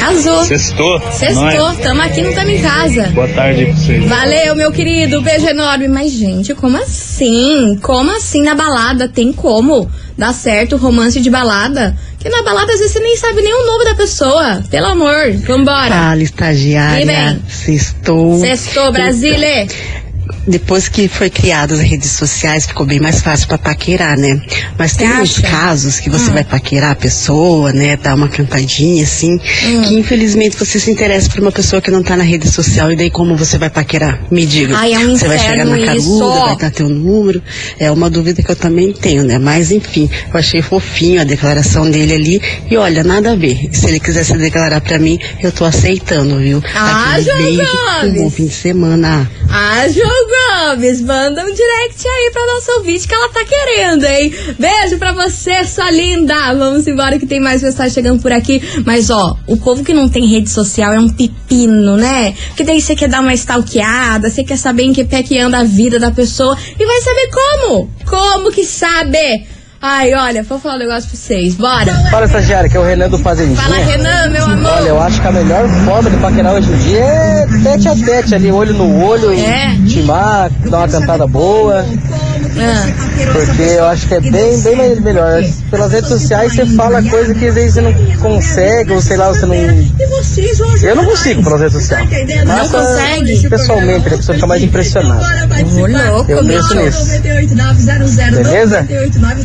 Arrasou. 0.00 0.44
Sextou. 0.44 1.00
Sextou, 1.12 1.44
Nós. 1.44 1.78
tamo 1.78 2.00
aqui, 2.02 2.22
não 2.22 2.32
tamo 2.32 2.50
em 2.50 2.60
casa. 2.62 3.02
Boa 3.08 3.28
tarde 3.28 3.66
pra 3.66 3.74
vocês. 3.74 4.04
Valeu, 4.08 4.56
meu 4.56 4.72
querido, 4.72 5.20
beijo 5.22 5.46
enorme. 5.46 5.88
Mas, 5.88 6.12
gente, 6.12 6.54
como 6.54 6.76
assim? 6.76 7.78
Como 7.82 8.10
assim 8.16 8.42
na 8.42 8.54
balada? 8.54 9.08
Tem 9.08 9.32
como 9.32 9.90
dar 10.16 10.32
certo 10.32 10.76
o 10.76 10.78
romance 10.78 11.20
de 11.20 11.30
balada? 11.30 11.96
Que 12.18 12.28
na 12.28 12.42
balada, 12.42 12.72
às 12.72 12.78
vezes, 12.78 12.92
você 12.92 13.00
nem 13.00 13.16
sabe 13.16 13.40
nem 13.42 13.52
o 13.54 13.66
nome 13.66 13.84
da 13.84 13.94
pessoa. 13.94 14.62
Pelo 14.70 14.86
amor, 14.88 15.32
vambora. 15.46 15.88
Fala, 15.88 16.14
E 16.14 16.18
bem? 16.18 16.24
estagiária. 16.24 17.40
Sextou. 17.48 18.38
Sextou, 18.40 18.92
Brasília. 18.92 19.66
Depois 20.50 20.88
que 20.88 21.06
foi 21.06 21.30
criadas 21.30 21.78
as 21.78 21.86
redes 21.86 22.10
sociais, 22.10 22.66
ficou 22.66 22.84
bem 22.84 22.98
mais 22.98 23.20
fácil 23.20 23.46
pra 23.46 23.56
paquerar, 23.56 24.18
né? 24.18 24.40
Mas 24.76 24.94
tem 24.96 25.08
uns 25.20 25.38
casos 25.38 26.00
que 26.00 26.10
você 26.10 26.28
Hum. 26.30 26.34
vai 26.34 26.44
paquerar 26.44 26.90
a 26.90 26.94
pessoa, 26.96 27.72
né? 27.72 27.96
Dar 27.96 28.14
uma 28.16 28.28
cantadinha, 28.28 29.04
assim, 29.04 29.34
Hum. 29.34 29.82
que 29.82 29.94
infelizmente 29.94 30.56
você 30.56 30.80
se 30.80 30.90
interessa 30.90 31.30
por 31.30 31.38
uma 31.40 31.52
pessoa 31.52 31.80
que 31.80 31.90
não 31.90 32.02
tá 32.02 32.16
na 32.16 32.24
rede 32.24 32.48
social, 32.50 32.90
e 32.90 32.96
daí 32.96 33.10
como 33.10 33.36
você 33.36 33.56
vai 33.58 33.70
paquerar? 33.70 34.20
Me 34.30 34.44
diga. 34.44 34.76
Ai, 34.76 34.92
é 34.94 34.98
um 34.98 35.16
você 35.16 35.28
vai 35.28 35.38
chegar 35.38 35.64
na 35.64 35.78
caruda, 35.78 35.96
isso. 35.96 36.18
vai 36.44 36.56
dar 36.56 36.70
teu 36.72 36.88
número. 36.88 37.40
É 37.78 37.90
uma 37.90 38.10
dúvida 38.10 38.42
que 38.42 38.50
eu 38.50 38.56
também 38.56 38.92
tenho, 38.92 39.22
né? 39.22 39.38
Mas 39.38 39.70
enfim, 39.70 40.10
eu 40.34 40.38
achei 40.40 40.60
fofinho 40.62 41.20
a 41.20 41.24
declaração 41.24 41.88
dele 41.88 42.12
ali. 42.14 42.42
E 42.68 42.76
olha, 42.76 43.04
nada 43.04 43.32
a 43.32 43.36
ver. 43.36 43.68
Se 43.72 43.86
ele 43.86 44.00
quiser 44.00 44.24
se 44.24 44.36
declarar 44.36 44.80
pra 44.80 44.98
mim, 44.98 45.16
eu 45.40 45.52
tô 45.52 45.64
aceitando, 45.64 46.38
viu? 46.38 46.60
Ah, 46.74 47.14
Aquele 47.14 47.56
beijo, 47.56 47.62
um 48.04 48.12
bom 48.14 48.30
fim 48.30 48.46
de 48.46 48.54
semana. 48.54 49.30
Ah, 49.48 49.86
João 49.88 50.26
Gomes, 50.40 51.00
manda 51.00 51.42
um 51.42 51.52
direct 51.52 52.06
aí 52.06 52.30
pra 52.32 52.46
nossa 52.46 52.72
ouvinte 52.72 53.06
que 53.06 53.14
ela 53.14 53.28
tá 53.28 53.44
querendo, 53.44 54.04
hein? 54.04 54.32
Beijo 54.58 54.98
pra 54.98 55.12
você, 55.12 55.64
sua 55.64 55.90
linda. 55.90 56.54
Vamos 56.54 56.86
embora 56.86 57.18
que 57.18 57.26
tem 57.26 57.40
mais 57.40 57.62
mensagem 57.62 57.92
chegando 57.92 58.22
por 58.22 58.32
aqui. 58.32 58.62
Mas, 58.84 59.10
ó, 59.10 59.36
o 59.46 59.56
povo 59.56 59.84
que 59.84 59.92
não 59.92 60.08
tem 60.08 60.26
rede 60.26 60.48
social 60.48 60.92
é 60.92 61.00
um 61.00 61.08
pepino, 61.08 61.96
né? 61.96 62.34
Porque 62.48 62.64
daí 62.64 62.80
você 62.80 62.94
quer 62.94 63.08
dar 63.08 63.20
uma 63.20 63.34
stalkeada, 63.34 64.30
você 64.30 64.44
quer 64.44 64.56
saber 64.56 64.84
em 64.84 64.92
que 64.92 65.04
pé 65.04 65.22
que 65.22 65.38
anda 65.38 65.58
a 65.58 65.64
vida 65.64 65.98
da 65.98 66.10
pessoa 66.10 66.56
e 66.78 66.84
vai 66.84 67.00
saber 67.00 67.30
como. 67.30 67.90
Como 68.06 68.52
que 68.52 68.64
sabe? 68.64 69.46
Ai, 69.82 70.12
olha, 70.14 70.42
vou 70.42 70.58
falar 70.60 70.74
um 70.74 70.78
negócio 70.78 71.08
pra 71.08 71.18
vocês. 71.18 71.54
Bora. 71.54 71.90
Fala, 72.10 72.26
estagiário, 72.26 72.68
que 72.68 72.76
é 72.76 72.80
o 72.80 72.84
Renan 72.84 73.08
do 73.08 73.18
Fazendinha. 73.18 73.56
Fala, 73.56 73.76
Renan, 73.76 74.28
meu 74.28 74.44
amor. 74.44 74.72
Olha, 74.72 74.88
eu 74.90 75.00
acho 75.00 75.18
que 75.22 75.26
a 75.26 75.32
melhor 75.32 75.66
forma 75.86 76.10
de 76.10 76.16
paquerar 76.18 76.52
hoje 76.52 76.70
em 76.70 76.76
dia 76.76 77.00
é 77.00 77.46
tete 77.62 77.88
a 77.88 77.94
tete 77.94 78.34
ali, 78.34 78.52
olho 78.52 78.74
no 78.74 79.02
olho, 79.02 79.32
e 79.32 79.40
É. 79.42 79.74
timar, 79.88 80.50
dar 80.68 80.78
uma 80.80 80.88
cantada 80.88 81.26
boa, 81.26 81.82
porque 83.32 83.62
eu 83.62 83.84
acho 83.86 84.06
que 84.08 84.14
é 84.14 84.20
bem, 84.20 84.60
bem 84.60 84.76
mais- 84.76 85.00
melhor. 85.00 85.42
Pelas 85.70 85.92
redes 85.92 86.08
sociais 86.08 86.54
você 86.54 86.66
fala 86.66 87.02
coisa 87.02 87.34
que 87.34 87.46
às 87.46 87.54
vezes 87.54 87.74
você 87.74 87.80
não 87.80 87.92
consegue, 88.16 88.92
ou 88.92 89.00
sei 89.00 89.16
lá, 89.16 89.28
você 89.28 89.46
não. 89.46 89.54
Eu 90.82 90.96
não 90.96 91.04
consigo 91.04 91.42
pelas 91.42 91.60
redes 91.60 91.74
sociais. 91.74 92.08
Mas, 92.10 92.44
Não 92.44 92.68
consegue? 92.68 93.48
Pessoalmente, 93.48 94.08
a 94.08 94.16
pessoa 94.16 94.34
fica 94.34 94.46
mais 94.46 94.62
impressionada. 94.62 95.48
louco, 96.12 96.30
Eu 96.30 96.44
penso 96.44 96.74
nisso. 96.74 97.20
Beleza? 98.32 98.86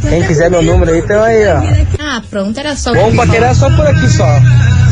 Quem 0.10 0.24
quiser 0.24 0.50
meu 0.50 0.62
número 0.62 0.92
aí, 0.92 1.00
então 1.00 1.22
aí, 1.24 1.46
ó. 1.48 1.62
Ah, 2.00 2.22
pronto, 2.30 2.58
era 2.60 2.76
só. 2.76 2.94
Vamos 2.94 3.16
paquerar 3.16 3.56
só 3.56 3.70
por 3.70 3.86
aqui 3.88 4.10
só. 4.10 4.26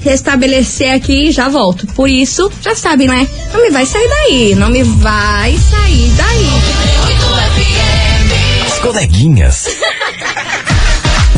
restabelecer 0.00 0.94
aqui 0.94 1.28
e 1.28 1.32
já 1.32 1.48
volto. 1.48 1.86
Por 1.88 2.08
isso, 2.08 2.50
já 2.62 2.74
sabe, 2.74 3.06
né? 3.06 3.28
Não 3.52 3.60
me 3.60 3.68
vai 3.70 3.84
sair 3.84 4.08
daí, 4.08 4.54
não 4.54 4.70
me 4.70 4.82
vai 4.82 5.54
sair 5.58 6.10
daí. 6.16 6.46
As 8.66 8.78
coleguinhas. 8.78 9.66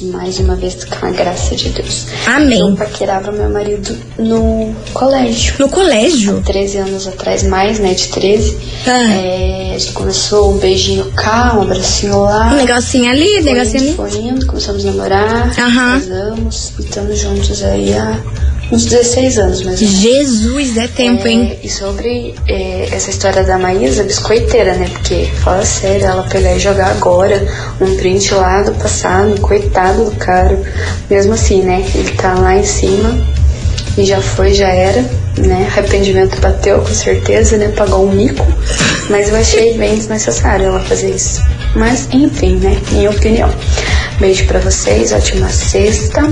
Mais 0.02 0.38
uma 0.38 0.54
vez 0.56 0.84
com 0.84 1.06
a 1.06 1.10
graça 1.10 1.54
de 1.54 1.70
Deus. 1.70 2.06
Amém. 2.26 2.60
Eu 2.60 2.76
paquerava 2.76 3.32
meu 3.32 3.50
marido 3.50 3.96
no 4.18 4.74
colégio. 4.92 5.54
No 5.58 5.68
colégio? 5.68 6.40
13 6.42 6.78
anos 6.78 7.06
atrás, 7.06 7.42
mais, 7.42 7.78
né? 7.78 7.94
De 7.94 8.08
13. 8.08 8.58
Ah. 8.86 9.14
É, 9.14 9.72
a 9.74 9.78
gente 9.78 9.92
começou 9.92 10.54
um 10.54 10.58
beijinho 10.58 11.04
cá, 11.12 11.54
um 11.56 11.62
abracinho 11.62 12.22
lá. 12.22 12.52
Um 12.52 12.56
negocinho 12.56 13.10
ali, 13.10 13.40
um 13.40 13.44
negocinho 13.44 13.82
ali. 13.82 13.94
foi 13.94 14.20
indo, 14.20 14.46
começamos 14.46 14.84
a 14.84 14.90
namorar, 14.90 15.52
Aham. 15.58 16.00
casamos 16.00 16.72
estamos 16.78 17.18
juntos 17.18 17.62
aí 17.62 17.94
há 17.94 18.18
uns 18.70 18.84
16 18.84 19.38
anos 19.38 19.62
menos. 19.62 19.80
Jesus, 19.80 20.76
é 20.76 20.88
tempo, 20.88 21.26
hein? 21.26 21.58
É, 21.62 21.66
e 21.66 21.70
sobre 21.70 22.34
é, 22.46 22.88
essa 22.92 23.10
história 23.10 23.42
da 23.42 23.58
Maísa, 23.58 24.02
biscoiteira, 24.02 24.74
né? 24.74 24.88
Porque, 24.92 25.28
fala 25.42 25.64
sério, 25.64 26.06
ela 26.06 26.22
pegar 26.24 26.54
e 26.54 26.58
jogar 26.58 26.90
agora 26.90 27.46
um 27.80 27.96
print 27.96 28.32
lá 28.34 28.62
do 28.62 28.72
passado, 28.74 29.40
coitado 29.40 30.04
do 30.04 30.16
cara. 30.16 30.58
Mesmo 31.08 31.34
assim, 31.34 31.62
né? 31.62 31.84
Ele 31.94 32.10
tá 32.12 32.34
lá 32.34 32.56
em 32.56 32.64
cima 32.64 33.16
e 33.96 34.04
já 34.04 34.20
foi, 34.20 34.54
já 34.54 34.68
era, 34.68 35.02
né? 35.38 35.66
Arrependimento 35.72 36.40
bateu, 36.40 36.80
com 36.80 36.94
certeza, 36.94 37.56
né? 37.56 37.68
Pagou 37.68 38.06
um 38.06 38.12
mico. 38.12 38.46
Mas 39.08 39.28
eu 39.28 39.36
achei 39.36 39.76
bem 39.78 39.96
desnecessário 39.96 40.66
ela 40.66 40.80
fazer 40.80 41.10
isso. 41.10 41.42
Mas, 41.74 42.06
enfim, 42.12 42.56
né? 42.56 42.80
Minha 42.92 43.10
opinião. 43.10 43.50
Beijo 44.20 44.46
pra 44.46 44.60
vocês, 44.60 45.12
ótima 45.12 45.48
sexta. 45.48 46.22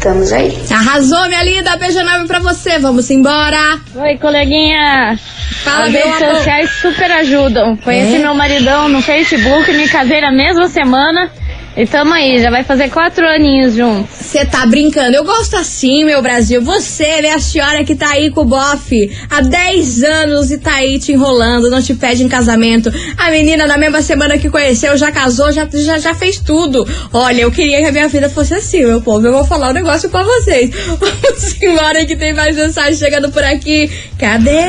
Estamos 0.00 0.32
aí. 0.32 0.58
Arrasou, 0.70 1.26
minha 1.28 1.42
linda. 1.44 1.76
Beijo 1.76 1.98
enorme 1.98 2.26
pra 2.26 2.38
você. 2.38 2.78
Vamos 2.78 3.10
embora. 3.10 3.78
Oi, 3.94 4.16
coleguinha. 4.16 5.18
Fala, 5.62 5.84
As 5.84 5.92
redes 5.92 6.22
amor. 6.22 6.36
sociais 6.36 6.70
super 6.80 7.12
ajudam. 7.12 7.76
Conheci 7.76 8.16
É? 8.16 8.18
meu 8.20 8.34
maridão 8.34 8.88
no 8.88 9.02
Facebook, 9.02 9.70
me 9.74 9.86
casei 9.90 10.22
na 10.22 10.32
mesma 10.32 10.68
semana. 10.68 11.30
E 11.76 11.86
tamo 11.86 12.12
aí, 12.12 12.42
já 12.42 12.50
vai 12.50 12.64
fazer 12.64 12.90
quatro 12.90 13.24
aninhos 13.24 13.74
juntos. 13.74 14.10
Você 14.20 14.44
tá 14.44 14.66
brincando. 14.66 15.14
Eu 15.16 15.24
gosto 15.24 15.56
assim, 15.56 16.04
meu 16.04 16.20
Brasil. 16.20 16.60
Você, 16.60 17.20
minha 17.20 17.38
senhora 17.38 17.84
que 17.84 17.94
tá 17.94 18.10
aí 18.10 18.28
com 18.28 18.40
o 18.40 18.44
bofe 18.44 19.16
há 19.30 19.40
10 19.40 20.02
anos 20.02 20.50
e 20.50 20.58
tá 20.58 20.74
aí 20.74 20.98
te 20.98 21.12
enrolando, 21.12 21.70
não 21.70 21.80
te 21.80 21.94
pede 21.94 22.24
em 22.24 22.28
casamento. 22.28 22.92
A 23.16 23.30
menina, 23.30 23.68
na 23.68 23.78
mesma 23.78 24.02
semana 24.02 24.36
que 24.36 24.50
conheceu, 24.50 24.96
já 24.96 25.12
casou, 25.12 25.52
já, 25.52 25.68
já, 25.72 25.98
já 25.98 26.12
fez 26.12 26.40
tudo. 26.40 26.86
Olha, 27.12 27.42
eu 27.42 27.52
queria 27.52 27.78
que 27.78 27.86
a 27.86 27.92
minha 27.92 28.08
vida 28.08 28.28
fosse 28.28 28.52
assim, 28.52 28.84
meu 28.84 29.00
povo. 29.00 29.24
Eu 29.26 29.32
vou 29.32 29.44
falar 29.44 29.70
um 29.70 29.74
negócio 29.74 30.08
pra 30.10 30.24
vocês. 30.24 30.70
Vamos 30.98 31.62
embora 31.62 32.04
que 32.04 32.16
tem 32.16 32.32
mais 32.32 32.56
mensagem 32.56 32.96
chegando 32.96 33.30
por 33.30 33.44
aqui. 33.44 33.88
Cadê? 34.18 34.60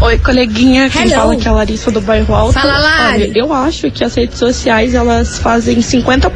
Oi, 0.00 0.18
coleguinha, 0.18 0.88
quem 0.90 1.02
Hello. 1.02 1.14
fala 1.14 1.32
aqui 1.34 1.48
é 1.48 1.50
a 1.50 1.54
Larissa 1.54 1.90
do 1.90 2.00
Bairro 2.00 2.32
Alto. 2.32 2.52
Fala, 2.54 2.78
Lari. 2.78 3.24
Olha, 3.24 3.32
eu 3.34 3.52
acho 3.52 3.90
que 3.90 4.04
as 4.04 4.14
redes 4.14 4.38
sociais, 4.38 4.94
elas 4.94 5.38
fazem 5.38 5.78
50% 5.78 6.35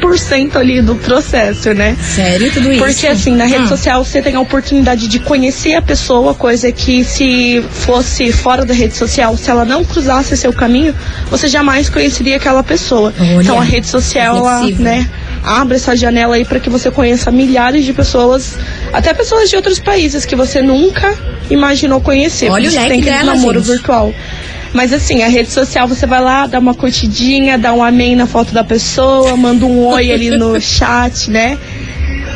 ali 0.54 0.80
do 0.82 0.94
processo, 0.96 1.72
né? 1.74 1.96
Sério, 2.00 2.50
tudo 2.52 2.72
isso? 2.72 2.84
Porque 2.84 3.06
assim, 3.06 3.34
na 3.34 3.44
rede 3.44 3.64
Hum. 3.64 3.68
social 3.68 4.04
você 4.04 4.22
tem 4.22 4.34
a 4.34 4.40
oportunidade 4.40 5.06
de 5.08 5.18
conhecer 5.18 5.74
a 5.74 5.82
pessoa, 5.82 6.34
coisa 6.34 6.70
que 6.72 7.04
se 7.04 7.62
fosse 7.70 8.32
fora 8.32 8.64
da 8.64 8.74
rede 8.74 8.94
social, 8.96 9.36
se 9.36 9.50
ela 9.50 9.64
não 9.64 9.84
cruzasse 9.84 10.36
seu 10.36 10.52
caminho, 10.52 10.94
você 11.30 11.48
jamais 11.48 11.88
conheceria 11.88 12.36
aquela 12.36 12.62
pessoa. 12.62 13.12
Olha, 13.18 13.42
então 13.42 13.60
a 13.60 13.64
rede 13.64 13.86
social, 13.86 14.36
ela, 14.36 14.66
né, 14.78 15.08
abre 15.44 15.76
essa 15.76 15.96
janela 15.96 16.36
aí 16.36 16.44
para 16.44 16.60
que 16.60 16.68
você 16.70 16.90
conheça 16.90 17.30
milhares 17.30 17.84
de 17.84 17.92
pessoas, 17.92 18.56
até 18.92 19.12
pessoas 19.14 19.48
de 19.50 19.56
outros 19.56 19.78
países 19.78 20.24
que 20.24 20.36
você 20.36 20.60
nunca 20.62 21.14
imaginou 21.50 22.00
conhecer. 22.00 22.50
Olha 22.50 22.68
o 22.68 22.72
leque 22.72 22.88
tem 22.88 23.00
aquele 23.00 23.16
dela, 23.16 23.34
namoro 23.34 23.58
gente. 23.60 23.68
virtual. 23.72 24.12
Mas 24.72 24.92
assim, 24.92 25.22
a 25.22 25.28
rede 25.28 25.50
social 25.50 25.88
você 25.88 26.06
vai 26.06 26.20
lá, 26.20 26.46
dá 26.46 26.58
uma 26.58 26.74
curtidinha, 26.74 27.58
dá 27.58 27.72
um 27.72 27.82
amém 27.82 28.14
na 28.14 28.26
foto 28.26 28.52
da 28.52 28.62
pessoa, 28.62 29.36
manda 29.36 29.66
um 29.66 29.84
oi 29.86 30.12
ali 30.12 30.30
no 30.30 30.58
chat, 30.60 31.30
né? 31.30 31.58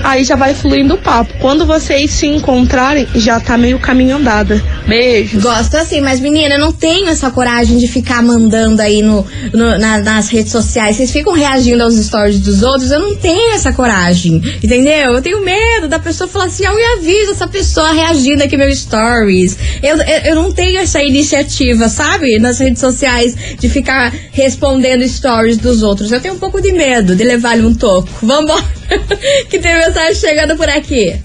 Aí 0.02 0.24
já 0.24 0.36
vai 0.36 0.54
fluindo 0.54 0.94
o 0.94 0.98
papo. 0.98 1.32
Quando 1.40 1.64
vocês 1.64 2.10
se 2.10 2.26
encontrarem, 2.26 3.08
já 3.14 3.40
tá 3.40 3.56
meio 3.56 3.78
caminho 3.78 4.16
andado. 4.16 4.60
Beijos. 4.86 5.42
Gosto 5.42 5.76
assim, 5.76 6.00
mas 6.02 6.20
menina, 6.20 6.56
eu 6.56 6.58
não 6.60 6.70
tenho 6.72 7.08
essa 7.08 7.30
coragem 7.30 7.78
de 7.78 7.88
ficar 7.88 8.22
mandando 8.22 8.82
aí 8.82 9.00
no, 9.00 9.26
no- 9.52 9.78
na- 9.78 9.98
nas 9.98 10.28
redes 10.28 10.52
sociais. 10.52 10.96
Vocês 10.96 11.10
ficam 11.10 11.32
reagindo 11.32 11.82
aos 11.82 11.94
stories 11.96 12.38
dos 12.40 12.62
outros, 12.62 12.90
eu 12.90 13.00
não 13.00 13.16
tenho 13.16 13.54
essa 13.54 13.72
coragem, 13.72 14.42
entendeu? 14.62 15.14
Eu 15.14 15.22
tenho 15.22 15.42
medo 15.42 15.88
da 15.88 15.98
pessoa 15.98 16.28
falar 16.28 16.46
assim, 16.46 16.66
ah, 16.66 16.72
eu 16.72 16.98
aviso 16.98 17.32
essa 17.32 17.48
pessoa 17.48 17.92
reagindo 17.92 18.42
aqui 18.44 18.56
meus 18.56 18.78
stories. 18.78 19.56
Eu, 19.82 19.96
eu, 19.96 20.18
eu 20.26 20.34
não 20.34 20.52
tenho 20.52 20.78
essa 20.78 21.02
iniciativa, 21.02 21.88
sabe? 21.88 22.38
Nas 22.38 22.58
redes 22.58 22.80
sociais, 22.80 23.34
de 23.58 23.68
ficar 23.70 24.12
respondendo 24.32 25.06
stories 25.08 25.56
dos 25.56 25.82
outros. 25.82 26.12
Eu 26.12 26.20
tenho 26.20 26.34
um 26.34 26.38
pouco 26.38 26.60
de 26.60 26.72
medo 26.72 27.16
de 27.16 27.24
levar-lhe 27.24 27.62
um 27.64 27.74
toco. 27.74 28.08
Vambora, 28.22 28.62
que 29.48 29.58
tem 29.58 29.74
mensagem 29.74 30.14
chegando 30.14 30.56
por 30.56 30.68
aqui. 30.68 31.16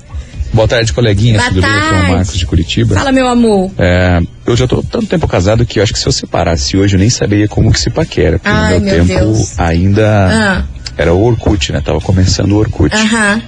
Boa 0.51 0.67
tarde, 0.67 0.91
coleguinha. 0.93 1.37
Boa? 1.37 1.47
Aqui 1.49 1.59
é 1.59 1.61
tarde. 1.61 2.11
Marcos 2.11 2.37
de 2.37 2.45
Curitiba. 2.45 2.95
Fala, 2.95 3.11
meu 3.11 3.27
amor. 3.27 3.71
É, 3.77 4.19
eu 4.45 4.55
já 4.55 4.67
tô 4.67 4.81
tanto 4.81 5.05
tempo 5.07 5.27
casado 5.27 5.65
que 5.65 5.79
eu 5.79 5.83
acho 5.83 5.93
que 5.93 5.99
se 5.99 6.07
eu 6.07 6.11
separasse 6.11 6.75
hoje 6.75 6.95
eu 6.95 6.99
nem 6.99 7.09
saberia 7.09 7.47
como 7.47 7.71
que 7.71 7.79
se 7.79 7.89
paquera. 7.89 8.39
Porque 8.39 8.49
Ai, 8.49 8.79
no 8.79 8.85
meu, 8.85 8.95
meu 8.95 9.05
tempo 9.05 9.19
Deus. 9.33 9.59
ainda 9.59 10.27
Ah. 10.27 10.63
era 10.97 11.13
o 11.13 11.21
Orkut, 11.23 11.71
né? 11.71 11.81
Tava 11.85 12.01
começando 12.01 12.51
o 12.53 12.57
Orkut. 12.57 12.95
Aham. 12.95 13.41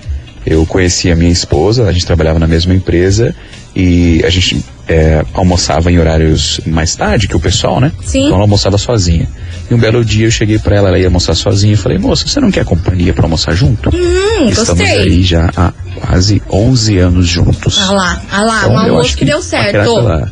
Eu 0.46 0.66
conheci 0.66 1.12
a 1.12 1.16
minha 1.16 1.32
esposa, 1.32 1.88
a 1.88 1.92
gente 1.92 2.06
trabalhava 2.06 2.40
na 2.40 2.48
mesma 2.48 2.74
empresa 2.74 3.36
e 3.76 4.22
a 4.26 4.30
gente 4.30 4.64
é, 4.88 5.24
almoçava 5.34 5.92
em 5.92 6.00
horários 6.00 6.60
mais 6.66 6.96
tarde 6.96 7.28
que 7.28 7.36
o 7.36 7.40
pessoal, 7.40 7.80
né? 7.80 7.92
Sim. 8.04 8.24
Então 8.26 8.34
ela 8.36 8.44
almoçava 8.44 8.76
sozinha. 8.78 9.28
E 9.70 9.74
um 9.74 9.78
belo 9.78 10.04
dia 10.04 10.26
eu 10.26 10.32
cheguei 10.32 10.58
pra 10.58 10.76
ela, 10.76 10.88
ela 10.90 10.98
ia 11.00 11.06
almoçar 11.06 11.36
sozinha 11.36 11.74
e 11.74 11.78
falei, 11.78 11.98
moça, 12.00 12.28
você 12.28 12.40
não 12.40 12.50
quer 12.52 12.66
companhia 12.66 13.14
pra 13.14 13.24
almoçar 13.26 13.54
junto? 13.56 13.90
Hum, 13.96 14.50
Estamos 14.50 14.82
gostei. 14.82 14.98
aí 15.00 15.24
já 15.24 15.50
há 15.56 15.72
quase 16.12 16.42
11 16.50 16.98
anos 16.98 17.26
juntos. 17.28 17.78
Ah 17.80 17.92
lá, 17.94 18.22
ah 18.32 18.42
lá, 18.42 18.60
Então, 18.66 18.96
um 18.96 19.00
acho 19.00 19.16
que, 19.18 19.24
deu 19.24 19.42
certo. 19.42 19.72
pela- 19.96 20.30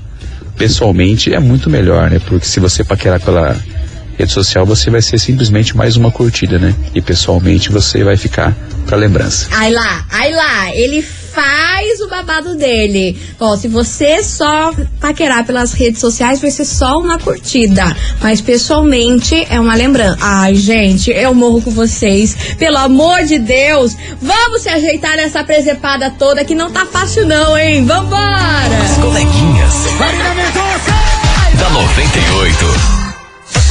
pessoalmente 0.58 1.34
é 1.34 1.40
muito 1.40 1.70
melhor, 1.70 2.10
né? 2.10 2.20
Porque 2.20 2.46
se 2.46 2.60
você 2.60 2.84
paquerar 2.84 3.20
pela 3.22 3.56
rede 4.18 4.32
social, 4.34 4.66
você 4.66 4.90
vai 4.90 5.02
ser 5.02 5.18
simplesmente 5.18 5.76
mais 5.78 5.96
uma 5.96 6.12
curtida, 6.12 6.60
né? 6.60 6.76
E 6.94 7.02
pessoalmente 7.02 7.72
você 7.72 8.04
vai 8.04 8.18
ficar 8.18 8.54
pra 8.86 8.98
lembrança. 8.98 9.48
Aí 9.52 9.72
lá, 9.74 10.06
aí 10.12 10.34
lá, 10.36 10.76
ele 10.76 11.02
faz 11.40 12.02
o 12.02 12.10
babado 12.10 12.56
dele. 12.56 13.18
Ó, 13.40 13.56
se 13.56 13.70
você 13.70 14.22
só 14.22 14.74
paquerar 15.00 15.46
pelas 15.46 15.72
redes 15.72 16.02
sociais, 16.02 16.42
vai 16.42 16.52
ser 16.52 16.66
só 16.66 16.98
uma 16.98 17.18
curtida. 17.18 17.96
Mas 18.22 18.42
pessoalmente 18.42 19.48
é 19.50 19.58
uma 19.58 19.74
lembrança. 19.74 20.18
Ai, 20.20 20.56
gente, 20.56 21.12
eu 21.12 21.34
morro 21.34 21.62
com 21.62 21.72
vocês. 21.72 22.36
Pelo 22.58 22.78
amor 22.78 23.24
de 23.24 23.40
Deus, 23.40 23.96
vamos 24.22 24.64
se 24.64 24.70
ajeitar 24.70 25.16
nessa 25.16 25.42
presepada 25.42 26.10
toda 26.10 26.44
que 26.44 26.54
não 26.54 26.70
tá 26.72 26.86
fácil 26.86 27.26
não, 27.26 27.58
hein? 27.58 27.86
Vambora! 27.86 28.20
As 28.84 28.98
coleguinhas. 28.98 29.74
Da 31.58 31.70
98. 31.70 32.99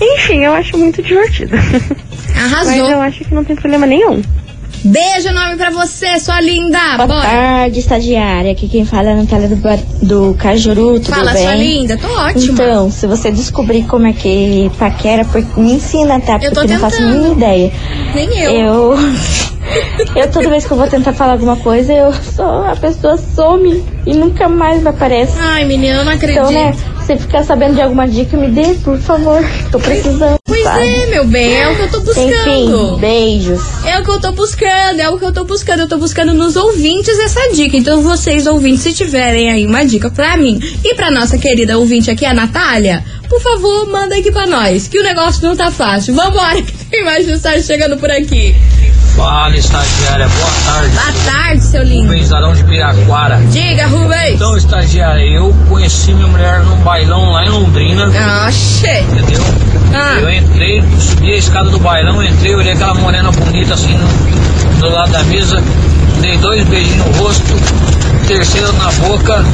Enfim, 0.00 0.44
eu 0.44 0.52
acho 0.52 0.76
muito 0.76 1.00
divertido. 1.02 1.54
Arrasou. 2.34 2.72
Mas 2.72 2.90
eu 2.90 3.00
acho 3.00 3.24
que 3.24 3.34
não 3.34 3.44
tem 3.44 3.54
problema 3.54 3.86
nenhum. 3.86 4.20
Beijo 4.84 5.28
enorme 5.28 5.56
pra 5.56 5.70
você, 5.70 6.18
sua 6.18 6.40
linda. 6.40 6.78
Boa 6.96 7.06
Bora. 7.06 7.22
tarde, 7.22 7.78
estagiária. 7.78 8.50
Aqui 8.52 8.68
quem 8.68 8.84
fala 8.84 9.10
é 9.10 9.12
a 9.12 9.16
Natália 9.16 9.48
do, 9.48 9.56
do 10.02 10.34
Cajuru, 10.34 10.98
tudo 10.98 11.14
Fala, 11.14 11.32
bem? 11.32 11.42
sua 11.42 11.54
linda. 11.54 11.96
Tô 11.96 12.08
ótima. 12.08 12.52
Então, 12.52 12.90
se 12.90 13.06
você 13.06 13.30
descobrir 13.30 13.84
como 13.84 14.08
é 14.08 14.12
que 14.12 14.70
paquera, 14.78 15.24
me 15.56 15.74
ensina, 15.74 16.18
tá? 16.20 16.34
Eu 16.34 16.50
Porque 16.50 16.54
tô 16.54 16.60
eu 16.62 16.68
não 16.68 16.78
faço 16.78 16.96
a 16.96 16.98
tentando. 16.98 17.16
mínima 17.16 17.34
ideia. 17.36 17.72
Nem 18.14 18.38
eu. 18.40 18.50
Eu... 18.52 18.94
eu 20.16 20.30
toda 20.30 20.50
vez 20.50 20.64
que 20.66 20.72
eu 20.72 20.76
vou 20.76 20.86
tentar 20.86 21.12
falar 21.12 21.32
alguma 21.32 21.56
coisa, 21.56 21.92
eu 21.92 22.12
só 22.12 22.66
a 22.70 22.76
pessoa 22.76 23.16
some 23.16 23.84
e 24.06 24.14
nunca 24.14 24.48
mais 24.48 24.86
aparece. 24.86 25.32
Ai, 25.38 25.64
menina, 25.64 25.98
eu 25.98 26.04
não 26.04 26.12
acredito. 26.12 26.40
Então, 26.40 26.52
né, 26.52 26.74
se 27.06 27.16
ficar 27.16 27.44
sabendo 27.44 27.74
de 27.74 27.82
alguma 27.82 28.06
dica, 28.06 28.36
me 28.36 28.48
dê, 28.48 28.74
por 28.84 28.98
favor. 28.98 29.42
Tô 29.70 29.78
precisando. 29.78 30.36
Pois 30.44 30.62
sabe? 30.62 30.86
é, 30.86 31.06
meu 31.06 31.24
bem, 31.24 31.56
é 31.56 31.68
o 31.68 31.76
que 31.76 31.82
eu 31.82 31.90
tô 31.90 32.00
buscando. 32.00 32.30
Enfim, 32.30 33.00
beijos. 33.00 33.60
É 33.84 33.98
o 33.98 34.04
que 34.04 34.10
eu 34.10 34.20
tô 34.20 34.32
buscando, 34.32 35.00
é 35.00 35.10
o 35.10 35.18
que 35.18 35.24
eu 35.24 35.32
tô 35.32 35.44
buscando. 35.44 35.80
Eu 35.80 35.88
tô 35.88 35.98
buscando 35.98 36.32
nos 36.32 36.56
ouvintes 36.56 37.18
essa 37.18 37.52
dica. 37.52 37.76
Então, 37.76 38.02
vocês, 38.02 38.46
ouvintes, 38.46 38.82
se 38.82 38.92
tiverem 38.92 39.50
aí 39.50 39.66
uma 39.66 39.84
dica 39.84 40.10
pra 40.10 40.36
mim 40.36 40.60
e 40.84 40.94
pra 40.94 41.10
nossa 41.10 41.38
querida 41.38 41.78
ouvinte 41.78 42.10
aqui, 42.10 42.24
a 42.24 42.34
Natália, 42.34 43.04
por 43.28 43.40
favor, 43.40 43.88
manda 43.88 44.16
aqui 44.16 44.30
pra 44.30 44.46
nós, 44.46 44.86
que 44.86 44.98
o 44.98 45.02
negócio 45.02 45.42
não 45.46 45.56
tá 45.56 45.70
fácil. 45.70 46.14
Vambora, 46.14 46.60
que 46.62 46.72
tem 46.86 47.04
mais 47.04 47.26
mensagem 47.26 47.62
chegando 47.62 47.96
por 47.96 48.10
aqui. 48.10 48.54
Fala, 49.16 49.54
estagiária, 49.56 50.26
boa 50.26 50.50
tarde. 50.64 50.94
Boa 50.96 51.32
tarde, 51.32 51.64
seu 51.64 51.82
lindo. 51.82 52.08
Rubensarão 52.12 52.54
de 52.54 52.64
Piraquara. 52.64 53.36
Diga, 53.50 53.86
Rubens. 53.86 54.34
Então, 54.34 54.56
estagiária, 54.56 55.22
eu 55.22 55.54
conheci 55.68 56.14
minha 56.14 56.26
mulher 56.28 56.60
num 56.64 56.76
bailão 56.78 57.30
lá 57.30 57.44
em 57.44 57.50
Londrina. 57.50 58.10
Oxe. 58.46 58.86
Entendeu? 58.86 59.42
Ah. 59.94 60.18
Eu 60.18 60.30
entrei, 60.30 60.82
subi 60.98 61.32
a 61.32 61.36
escada 61.36 61.68
do 61.68 61.78
bailão, 61.78 62.22
entrei, 62.22 62.54
olhei 62.54 62.72
aquela 62.72 62.94
morena 62.94 63.30
bonita 63.30 63.74
assim 63.74 63.98
do 64.80 64.88
lado 64.90 65.12
da 65.12 65.22
mesa. 65.24 65.62
dei 66.20 66.38
dois 66.38 66.64
beijinhos 66.68 67.06
no 67.06 67.12
rosto, 67.22 67.54
terceiro 68.26 68.72
na 68.72 68.90
boca. 68.92 69.44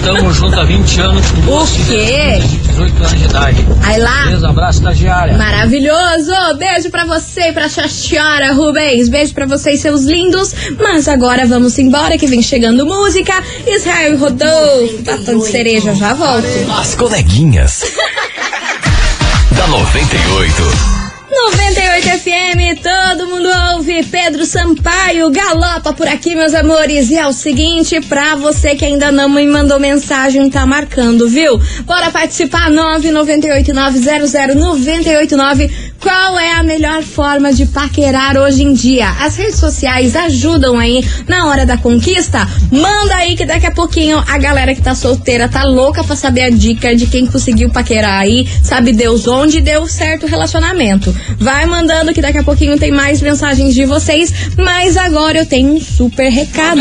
Tamo 0.00 0.32
junto 0.32 0.58
há 0.58 0.64
20 0.64 1.00
anos 1.00 1.26
O 1.46 1.66
quê? 1.86 2.38
filhas 2.40 2.50
de 2.50 2.56
18 2.58 2.96
anos 2.96 3.18
de 3.18 3.24
idade. 3.24 3.66
Aí 3.84 4.00
lá. 4.00 4.24
Beleza, 4.24 4.48
abraço 4.48 4.78
estagiária. 4.78 5.36
Maravilhoso! 5.36 6.32
Beijo 6.58 6.90
pra 6.90 7.04
você 7.04 7.48
e 7.48 7.52
pra 7.52 7.68
Xaxiara 7.68 8.52
Rubens. 8.52 9.08
Beijo 9.08 9.32
pra 9.34 9.46
vocês, 9.46 9.80
seus 9.80 10.02
lindos. 10.02 10.52
Mas 10.80 11.06
agora 11.08 11.46
vamos 11.46 11.78
embora 11.78 12.16
que 12.18 12.26
vem 12.26 12.42
chegando 12.42 12.86
música. 12.86 13.32
Israel 13.66 14.18
Rodolfo, 14.18 15.02
batom 15.02 15.38
de 15.38 15.46
cereja, 15.46 15.94
já 15.94 16.14
volto. 16.14 16.46
As 16.80 16.94
coleguinhas. 16.94 17.82
da 19.52 19.66
98. 19.68 20.91
98 21.32 22.08
FM, 22.20 22.76
todo 22.82 23.26
mundo 23.26 23.48
ouve. 23.72 24.04
Pedro 24.04 24.44
Sampaio 24.44 25.30
galopa 25.30 25.94
por 25.94 26.06
aqui, 26.06 26.34
meus 26.34 26.52
amores. 26.52 27.08
E 27.08 27.16
é 27.16 27.26
o 27.26 27.32
seguinte, 27.32 27.98
pra 28.02 28.36
você 28.36 28.76
que 28.76 28.84
ainda 28.84 29.10
não 29.10 29.30
me 29.30 29.46
mandou 29.46 29.80
mensagem, 29.80 30.50
tá 30.50 30.66
marcando, 30.66 31.26
viu? 31.26 31.58
Bora 31.86 32.10
participar, 32.10 32.70
998900989. 32.70 35.70
Qual 36.02 36.36
é 36.36 36.50
a 36.50 36.64
melhor 36.64 37.04
forma 37.04 37.52
de 37.52 37.64
paquerar 37.64 38.36
hoje 38.36 38.64
em 38.64 38.74
dia? 38.74 39.08
As 39.20 39.36
redes 39.36 39.60
sociais 39.60 40.16
ajudam 40.16 40.76
aí 40.76 41.04
na 41.28 41.46
hora 41.46 41.64
da 41.64 41.76
conquista? 41.76 42.44
Manda 42.72 43.14
aí 43.14 43.36
que 43.36 43.46
daqui 43.46 43.66
a 43.66 43.70
pouquinho 43.70 44.18
a 44.26 44.36
galera 44.36 44.74
que 44.74 44.82
tá 44.82 44.96
solteira 44.96 45.48
tá 45.48 45.62
louca 45.62 46.02
pra 46.02 46.16
saber 46.16 46.42
a 46.42 46.50
dica 46.50 46.96
de 46.96 47.06
quem 47.06 47.24
conseguiu 47.24 47.70
paquerar 47.70 48.18
aí, 48.18 48.48
sabe 48.64 48.92
Deus 48.92 49.28
onde 49.28 49.60
deu 49.60 49.86
certo 49.86 50.26
o 50.26 50.28
relacionamento. 50.28 51.14
Vai 51.38 51.66
mandando 51.66 52.12
que 52.12 52.20
daqui 52.20 52.38
a 52.38 52.42
pouquinho 52.42 52.76
tem 52.76 52.90
mais 52.90 53.22
mensagens 53.22 53.72
de 53.72 53.84
vocês, 53.84 54.32
mas 54.56 54.96
agora 54.96 55.38
eu 55.38 55.46
tenho 55.46 55.72
um 55.72 55.80
super 55.80 56.30
recado. 56.30 56.80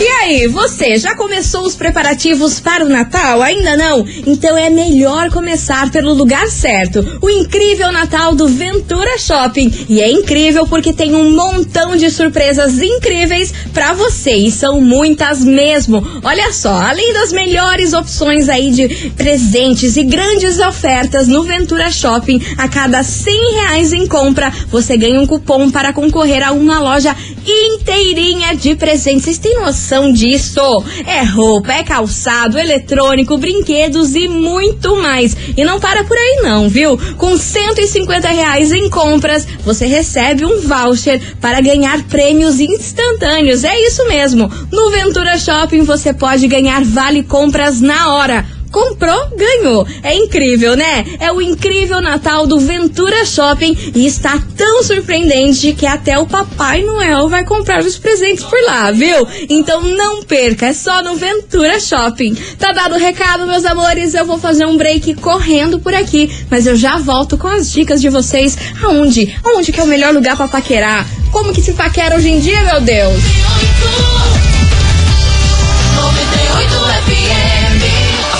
E 0.00 0.06
aí, 0.06 0.48
você 0.48 0.96
já 0.98 1.14
começou 1.14 1.62
os 1.62 1.74
preparativos 1.76 2.58
para 2.58 2.84
o 2.84 2.88
Natal? 2.88 3.40
Ainda 3.40 3.76
não? 3.76 4.04
Então 4.26 4.56
é 4.56 4.68
melhor 4.68 5.30
começar 5.30 5.90
pelo 5.90 6.12
lugar 6.12 6.48
certo. 6.48 7.18
O 7.20 7.30
incrível 7.30 7.67
Natal 7.76 8.34
do 8.34 8.48
Ventura 8.48 9.18
Shopping. 9.18 9.86
E 9.88 10.00
é 10.00 10.10
incrível 10.10 10.66
porque 10.66 10.92
tem 10.92 11.14
um 11.14 11.34
montão 11.34 11.96
de 11.96 12.10
surpresas 12.10 12.80
incríveis 12.80 13.52
para 13.72 13.92
você. 13.92 14.32
E 14.32 14.50
são 14.50 14.80
muitas 14.80 15.44
mesmo. 15.44 16.04
Olha 16.22 16.52
só, 16.52 16.72
além 16.72 17.12
das 17.12 17.32
melhores 17.32 17.92
opções 17.92 18.48
aí 18.48 18.70
de 18.70 19.10
presentes 19.10 19.96
e 19.96 20.04
grandes 20.04 20.58
ofertas 20.58 21.28
no 21.28 21.42
Ventura 21.42 21.90
Shopping, 21.90 22.40
a 22.56 22.68
cada 22.68 23.02
100 23.02 23.52
reais 23.54 23.92
em 23.92 24.06
compra, 24.06 24.52
você 24.70 24.96
ganha 24.96 25.20
um 25.20 25.26
cupom 25.26 25.70
para 25.70 25.92
concorrer 25.92 26.46
a 26.46 26.52
uma 26.52 26.80
loja 26.80 27.14
inteirinha 27.46 28.54
de 28.54 28.74
presentes. 28.74 29.24
Vocês 29.24 29.38
têm 29.38 29.60
noção 29.60 30.12
disso? 30.12 30.82
É 31.06 31.22
roupa, 31.22 31.72
é 31.72 31.82
calçado, 31.82 32.58
eletrônico, 32.58 33.36
brinquedos 33.36 34.14
e 34.14 34.28
muito 34.28 34.96
mais. 34.96 35.36
E 35.56 35.64
não 35.64 35.78
para 35.78 36.04
por 36.04 36.16
aí 36.16 36.40
não, 36.42 36.68
viu? 36.68 36.98
Com 37.16 37.36
150 37.58 38.28
reais 38.28 38.70
em 38.70 38.88
compras, 38.88 39.46
você 39.64 39.86
recebe 39.86 40.44
um 40.44 40.60
voucher 40.60 41.20
para 41.40 41.60
ganhar 41.60 42.02
prêmios 42.04 42.60
instantâneos. 42.60 43.64
É 43.64 43.78
isso 43.86 44.06
mesmo. 44.06 44.48
No 44.70 44.90
Ventura 44.90 45.36
Shopping 45.38 45.82
você 45.82 46.14
pode 46.14 46.46
ganhar 46.46 46.84
vale 46.84 47.22
compras 47.22 47.80
na 47.80 48.14
hora. 48.14 48.57
Comprou, 48.70 49.30
ganhou. 49.36 49.86
É 50.02 50.14
incrível, 50.14 50.76
né? 50.76 51.04
É 51.18 51.32
o 51.32 51.40
incrível 51.40 52.00
Natal 52.00 52.46
do 52.46 52.58
Ventura 52.58 53.24
Shopping 53.24 53.76
e 53.94 54.06
está 54.06 54.38
tão 54.56 54.82
surpreendente 54.82 55.72
que 55.72 55.86
até 55.86 56.18
o 56.18 56.26
Papai 56.26 56.82
Noel 56.82 57.28
vai 57.28 57.44
comprar 57.44 57.82
os 57.82 57.98
presentes 57.98 58.44
por 58.44 58.60
lá, 58.64 58.90
viu? 58.90 59.26
Então 59.48 59.82
não 59.82 60.22
perca, 60.22 60.66
é 60.66 60.72
só 60.72 61.02
no 61.02 61.14
Ventura 61.14 61.80
Shopping. 61.80 62.34
Tá 62.58 62.72
dado 62.72 62.94
o 62.94 62.98
recado, 62.98 63.46
meus 63.46 63.64
amores? 63.64 64.14
Eu 64.14 64.24
vou 64.24 64.38
fazer 64.38 64.66
um 64.66 64.76
break 64.76 65.14
correndo 65.14 65.78
por 65.80 65.94
aqui, 65.94 66.30
mas 66.50 66.66
eu 66.66 66.76
já 66.76 66.98
volto 66.98 67.38
com 67.38 67.48
as 67.48 67.70
dicas 67.70 68.00
de 68.00 68.08
vocês. 68.08 68.56
Aonde? 68.82 69.36
Aonde 69.44 69.72
que 69.72 69.80
é 69.80 69.82
o 69.82 69.86
melhor 69.86 70.12
lugar 70.12 70.36
para 70.36 70.48
paquerar? 70.48 71.06
Como 71.32 71.52
que 71.52 71.62
se 71.62 71.72
paquera 71.72 72.16
hoje 72.16 72.28
em 72.28 72.40
dia, 72.40 72.62
meu 72.64 72.80
Deus? 72.80 73.18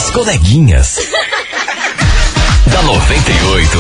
As 0.09 0.15
coleguinhas. 0.15 0.97
da 2.73 2.83
98. 2.83 3.79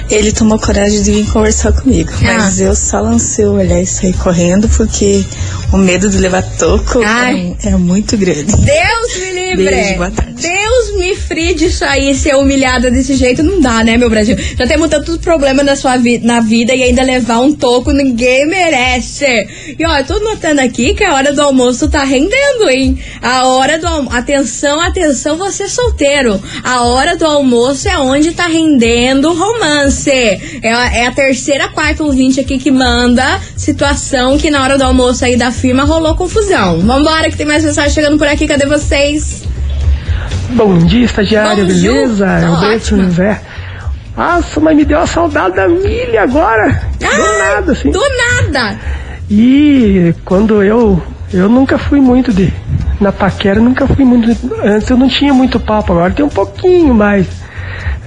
ele 0.09 0.31
tomou 0.31 0.57
coragem 0.59 1.01
de 1.03 1.11
vir 1.11 1.27
conversar 1.31 1.71
comigo. 1.73 2.11
Mas 2.21 2.59
eu 2.59 2.75
só 2.75 2.99
lancei 2.99 3.45
o 3.45 3.53
olhar 3.53 3.79
e 3.81 3.85
saí 3.85 4.13
correndo, 4.13 4.67
porque 4.69 5.23
o 5.71 5.77
medo 5.77 6.09
de 6.09 6.17
levar 6.17 6.41
toco 6.57 7.03
é, 7.03 7.55
é 7.63 7.75
muito 7.75 8.17
grande. 8.17 8.45
Deus 8.45 9.17
me 9.19 9.31
livre. 9.31 9.65
Beijo, 9.69 9.95
boa 9.97 10.11
tarde. 10.11 10.41
Deus 10.41 10.64
me 11.05 11.15
free 11.15 11.53
disso 11.53 11.85
aí, 11.85 12.15
ser 12.15 12.35
humilhada 12.35 12.89
desse 12.89 13.15
jeito 13.15 13.43
não 13.43 13.61
dá, 13.61 13.83
né, 13.83 13.95
meu 13.95 14.09
Brasil? 14.09 14.35
Já 14.57 14.65
temos 14.65 14.89
tantos 14.89 15.17
problemas 15.17 15.63
na 15.63 15.75
sua 15.75 15.97
vi 15.97 16.17
na 16.17 16.39
vida 16.39 16.73
e 16.73 16.81
ainda 16.81 17.03
levar 17.03 17.41
um 17.41 17.53
toco 17.53 17.91
ninguém 17.91 18.47
merece. 18.47 19.75
E 19.77 19.85
ó, 19.85 19.97
eu 19.97 20.05
tô 20.05 20.19
notando 20.19 20.61
aqui 20.61 20.95
que 20.95 21.03
a 21.03 21.13
hora 21.13 21.31
do 21.31 21.41
almoço 21.41 21.87
tá 21.89 22.03
rendendo, 22.03 22.69
hein? 22.69 22.97
A 23.21 23.47
hora 23.47 23.77
do 23.77 23.85
almoço. 23.85 24.15
Atenção, 24.15 24.79
atenção, 24.81 25.37
você 25.37 25.69
solteiro. 25.69 26.41
A 26.63 26.83
hora 26.83 27.15
do 27.15 27.25
almoço 27.25 27.87
é 27.87 27.97
onde 27.99 28.31
tá 28.31 28.47
rendendo 28.47 29.31
romance. 29.33 30.09
É 30.09 30.73
a, 30.73 30.95
é 30.95 31.05
a 31.05 31.11
terceira, 31.11 31.69
quarta 31.69 32.03
ouvinte 32.03 32.39
aqui 32.39 32.57
que 32.57 32.71
manda 32.71 33.39
situação 33.55 34.37
que 34.37 34.49
na 34.49 34.63
hora 34.63 34.77
do 34.77 34.83
almoço 34.83 35.23
aí 35.23 35.37
da 35.37 35.51
firma 35.51 35.83
rolou 35.83 36.15
confusão. 36.15 36.79
Vambora, 36.79 37.29
que 37.29 37.37
tem 37.37 37.45
mais 37.45 37.63
mensagem 37.63 37.93
chegando 37.93 38.17
por 38.17 38.27
aqui. 38.27 38.47
Cadê 38.47 38.65
vocês? 38.65 39.44
Bom 40.51 40.77
dia, 40.79 41.05
estagiária, 41.05 41.63
Bom 41.63 41.71
dia. 41.73 41.91
beleza? 41.91 42.25
Tá 42.25 42.39
É 42.39 42.49
o 42.49 42.59
Berto 42.59 42.97
José. 43.03 43.41
Nossa, 44.15 44.59
mas 44.61 44.75
me 44.77 44.85
deu 44.85 44.99
a 44.99 45.07
saudade 45.07 45.55
da 45.55 45.67
milha 45.67 46.23
agora. 46.23 46.81
do 46.99 47.37
nada, 47.39 47.71
assim. 47.73 47.91
Do 47.91 47.99
nada! 47.99 48.77
E 49.29 50.13
quando 50.23 50.63
eu. 50.63 51.01
Eu 51.33 51.49
nunca 51.49 51.77
fui 51.77 51.99
muito 51.99 52.31
de. 52.31 52.53
Na 53.01 53.11
paquera, 53.11 53.59
nunca 53.59 53.85
fui 53.87 54.05
muito. 54.05 54.29
Antes 54.63 54.89
eu 54.89 54.95
não 54.95 55.09
tinha 55.09 55.33
muito 55.33 55.59
papo, 55.59 55.91
agora 55.93 56.13
tem 56.13 56.23
um 56.23 56.29
pouquinho 56.29 56.93
mais. 56.93 57.27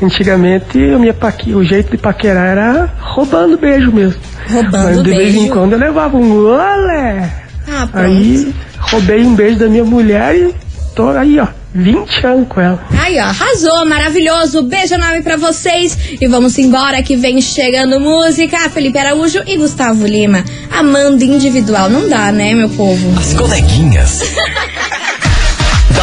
Antigamente 0.01 0.79
a 0.95 0.99
minha 0.99 1.13
paque... 1.13 1.53
o 1.53 1.65
jeito 1.65 1.91
de 1.91 1.99
paquerar 1.99 2.47
era 2.47 2.89
roubando 3.01 3.59
beijo 3.59 3.91
mesmo. 3.93 4.21
Roubando 4.49 4.73
Mas 4.85 5.03
de 5.03 5.11
vez 5.11 5.35
em 5.35 5.39
beijo? 5.41 5.53
quando 5.53 5.73
eu 5.73 5.79
levava 5.79 6.17
um 6.17 6.47
olé. 6.47 7.29
Ah. 7.69 7.89
Aí 7.93 8.55
roubei 8.79 9.25
um 9.27 9.35
beijo 9.35 9.59
da 9.59 9.67
minha 9.69 9.85
mulher 9.85 10.35
e 10.37 10.55
tô 10.95 11.09
aí, 11.11 11.39
ó, 11.41 11.49
20 11.75 12.27
anos 12.27 12.49
com 12.49 12.61
ela. 12.61 12.85
Aí, 12.99 13.19
ó, 13.19 13.25
arrasou, 13.25 13.87
maravilhoso. 13.87 14.63
Beijo 14.63 14.95
enorme 14.95 15.23
pra 15.23 15.37
vocês. 15.37 15.97
E 16.21 16.27
vamos 16.27 16.59
embora 16.59 17.03
que 17.03 17.17
vem 17.17 17.41
chegando 17.41 18.01
música. 18.01 18.69
Felipe 18.71 18.99
Araújo 18.99 19.43
e 19.47 19.57
Gustavo 19.57 20.07
Lima. 20.07 20.45
Amando 20.71 21.23
individual. 21.25 21.89
Não 21.91 22.09
dá, 22.09 22.33
né, 22.33 22.55
meu 22.55 22.69
povo? 22.71 23.19
As 23.19 23.35
coleguinhas. 23.35 24.23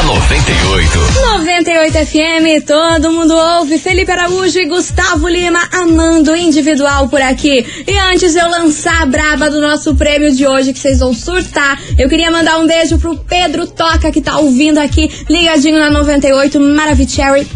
da 0.05 0.13
98. 0.13 0.99
98 1.35 1.93
FM, 2.05 2.65
todo 2.65 3.11
mundo 3.11 3.33
ouve. 3.33 3.79
Felipe 3.79 4.11
Araújo 4.11 4.59
e 4.59 4.65
Gustavo 4.65 5.27
Lima 5.27 5.59
amando 5.71 6.35
individual 6.35 7.09
por 7.09 7.21
aqui. 7.21 7.65
E 7.87 7.97
antes 8.11 8.33
de 8.33 8.39
eu 8.39 8.49
lançar 8.49 9.01
a 9.01 9.05
braba 9.05 9.49
do 9.49 9.59
nosso 9.59 9.95
prêmio 9.95 10.31
de 10.31 10.45
hoje, 10.45 10.73
que 10.73 10.79
vocês 10.79 10.99
vão 10.99 11.13
surtar, 11.13 11.81
eu 11.97 12.07
queria 12.07 12.29
mandar 12.29 12.59
um 12.59 12.67
beijo 12.67 12.99
pro 12.99 13.17
Pedro 13.17 13.65
Toca, 13.65 14.11
que 14.11 14.21
tá 14.21 14.37
ouvindo 14.37 14.77
aqui, 14.77 15.09
ligadinho 15.29 15.79
na 15.79 15.89
98, 15.89 16.59
Maravicherry. 16.59 17.47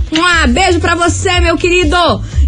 Beijo 0.49 0.79
pra 0.79 0.95
você, 0.95 1.39
meu 1.39 1.57
querido. 1.57 1.95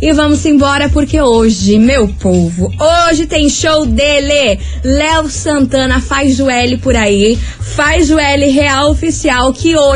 E 0.01 0.11
vamos 0.13 0.43
embora 0.47 0.89
porque 0.89 1.21
hoje, 1.21 1.77
meu 1.77 2.07
povo, 2.07 2.71
hoje 3.07 3.27
tem 3.27 3.47
show 3.47 3.85
dele. 3.85 4.59
Léo 4.83 5.29
Santana 5.29 6.01
faz 6.01 6.39
o 6.39 6.49
L 6.49 6.77
por 6.79 6.95
aí, 6.95 7.37
faz 7.59 8.09
o 8.09 8.17
L 8.17 8.49
real 8.49 8.89
oficial 8.89 9.53
que 9.53 9.77
hoje, 9.77 9.90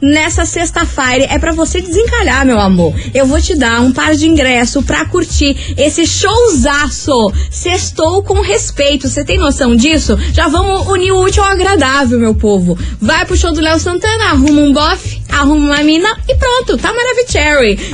nessa 0.00 0.44
sexta-feira, 0.44 1.26
é 1.30 1.38
pra 1.38 1.52
você 1.52 1.80
desencalhar, 1.80 2.44
meu 2.44 2.58
amor. 2.58 2.94
Eu 3.14 3.26
vou 3.26 3.40
te 3.40 3.54
dar 3.54 3.80
um 3.80 3.92
par 3.92 4.14
de 4.14 4.26
ingresso 4.26 4.82
pra 4.82 5.04
curtir 5.04 5.74
esse 5.76 6.06
showzaço. 6.06 7.32
Sextou 7.50 8.22
com 8.22 8.40
respeito, 8.40 9.08
você 9.08 9.24
tem 9.24 9.38
noção 9.38 9.76
disso? 9.76 10.16
Já 10.32 10.48
vamos 10.48 10.86
unir 10.88 11.12
o 11.12 11.20
útil 11.20 11.42
ao 11.42 11.50
agradável, 11.50 12.18
meu 12.18 12.34
povo. 12.34 12.78
Vai 13.00 13.24
pro 13.24 13.36
show 13.36 13.52
do 13.52 13.60
Léo 13.60 13.78
Santana, 13.78 14.30
arruma 14.30 14.60
um 14.60 14.72
bofe, 14.72 15.20
arruma 15.28 15.74
uma 15.74 15.82
mina 15.82 16.08
e 16.28 16.34
pronto, 16.34 16.76
tá 16.76 16.88
maravilhoso. 16.88 17.16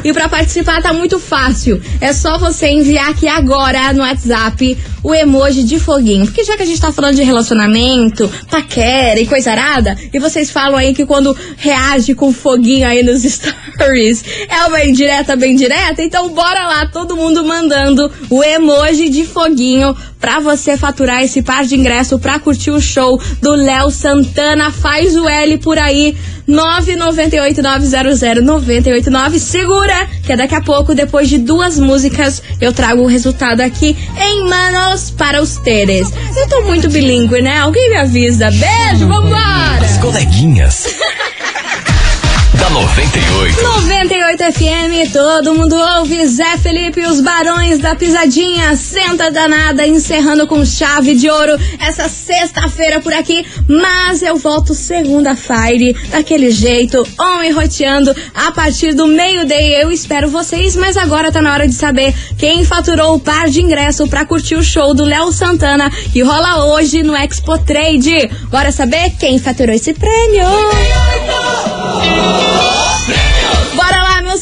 E 0.05 0.13
pra 0.13 0.29
participar 0.29 0.83
tá 0.83 0.93
muito 0.93 1.19
fácil. 1.19 1.81
É 2.01 2.13
só 2.13 2.39
você 2.39 2.69
enviar 2.69 3.11
aqui 3.11 3.27
agora 3.29 3.93
no 3.93 4.01
WhatsApp 4.01 4.77
o 5.03 5.15
emoji 5.15 5.65
de 5.65 5.79
foguinho. 5.79 6.25
Porque 6.25 6.45
já 6.45 6.57
que 6.57 6.63
a 6.63 6.67
gente 6.67 6.81
tá 6.81 6.93
falando 6.93 7.17
de 7.17 7.23
relacionamento, 7.23 8.31
paquera 8.51 9.19
e 9.19 9.27
coisa 9.27 9.51
arada, 9.51 9.97
e 10.13 10.19
vocês 10.19 10.51
falam 10.51 10.77
aí 10.77 10.95
que 10.95 11.07
quando 11.07 11.37
reage 11.57 12.15
com 12.15 12.33
foguinho 12.33 12.87
aí 12.87 13.03
nos 13.03 13.23
stories 13.25 14.25
é 14.49 14.67
uma 14.67 14.85
indireta 14.85 15.35
bem 15.35 15.57
direta, 15.57 16.03
então 16.03 16.29
bora 16.31 16.67
lá, 16.67 16.87
todo 16.87 17.17
mundo 17.17 17.45
mandando 17.45 18.11
o 18.31 18.43
emoji 18.43 19.09
de 19.09 19.25
foguinho 19.25 19.97
pra 20.23 20.39
você 20.39 20.79
faturar 20.79 21.25
esse 21.25 21.43
par 21.43 21.65
de 21.65 21.75
ingresso 21.75 22.17
pra 22.17 22.39
curtir 22.39 22.71
o 22.71 22.81
show 22.81 23.21
do 23.43 23.57
Léo 23.57 23.91
Santana. 23.91 24.71
Faz 24.71 25.17
o 25.17 25.29
L 25.29 25.59
por 25.59 25.77
aí. 25.77 26.17
998-900-989. 26.49 29.39
Segura, 29.39 30.09
que 30.25 30.33
é 30.33 30.37
daqui 30.37 30.55
a 30.55 30.61
pouco, 30.61 30.95
depois 30.95 31.29
de 31.29 31.39
duas 31.39 31.77
músicas, 31.79 32.43
eu 32.61 32.73
trago 32.73 33.03
o 33.03 33.07
resultado 33.07 33.61
aqui 33.61 33.97
em 34.17 34.49
manos 34.49 35.11
para 35.11 35.43
os 35.43 35.57
teres. 35.57 36.09
Eu 36.37 36.49
tô 36.49 36.63
muito 36.63 36.89
bilíngue, 36.89 37.43
né? 37.43 37.59
Alguém 37.59 37.91
me 37.91 37.97
avisa. 37.97 38.49
Beijo, 38.51 39.09
vambora! 39.09 39.85
As 39.85 39.99
coleguinhas. 39.99 40.87
da 42.73 42.81
98. 42.81 43.63
98 43.63 44.53
FM, 44.53 45.13
todo 45.13 45.55
mundo 45.55 45.77
ouve. 45.99 46.27
Zé 46.27 46.57
Felipe 46.57 47.01
e 47.01 47.07
os 47.07 47.21
Barões 47.21 47.79
da 47.79 47.95
Pisadinha. 47.95 48.75
Senta 48.77 49.31
danada, 49.31 49.87
encerrando 49.87 50.47
com 50.47 50.65
chave 50.65 51.15
de 51.15 51.29
ouro 51.29 51.59
essa 51.79 52.09
sexta-feira 52.09 53.01
por 53.01 53.13
aqui. 53.13 53.45
Mas 53.69 54.23
eu 54.23 54.37
volto 54.37 54.75
segunda-feira, 54.75 55.99
daquele 56.11 56.51
jeito, 56.51 57.07
on 57.19 57.43
e 57.43 57.51
roteando, 57.51 58.15
a 58.35 58.51
partir 58.53 58.95
do 58.95 59.07
meio-dia. 59.07 59.83
Eu 59.83 59.91
espero 59.91 60.29
vocês, 60.29 60.75
mas 60.75 60.97
agora 60.97 61.31
tá 61.31 61.43
na 61.43 61.53
hora 61.53 61.69
de 61.69 61.75
saber 61.75 62.15
quem 62.39 62.65
faturou 62.65 63.17
o 63.17 63.21
par 63.21 63.51
de 63.51 63.61
ingresso 63.61 64.09
pra 64.09 64.25
curtir 64.25 64.55
o 64.55 64.63
show 64.63 64.95
do 64.95 65.05
Léo 65.05 65.31
Santana 65.31 65.91
que 66.13 66.23
rola 66.23 66.67
hoje 66.67 67.03
no 67.03 67.15
Expo 67.15 67.59
Trade. 67.59 68.31
Bora 68.51 68.73
saber 68.73 69.11
quem 69.19 69.39
faturou 69.39 69.75
esse 69.75 69.93
prêmio? 69.93 70.45
Bora 70.45 70.79
lá, 71.29 72.52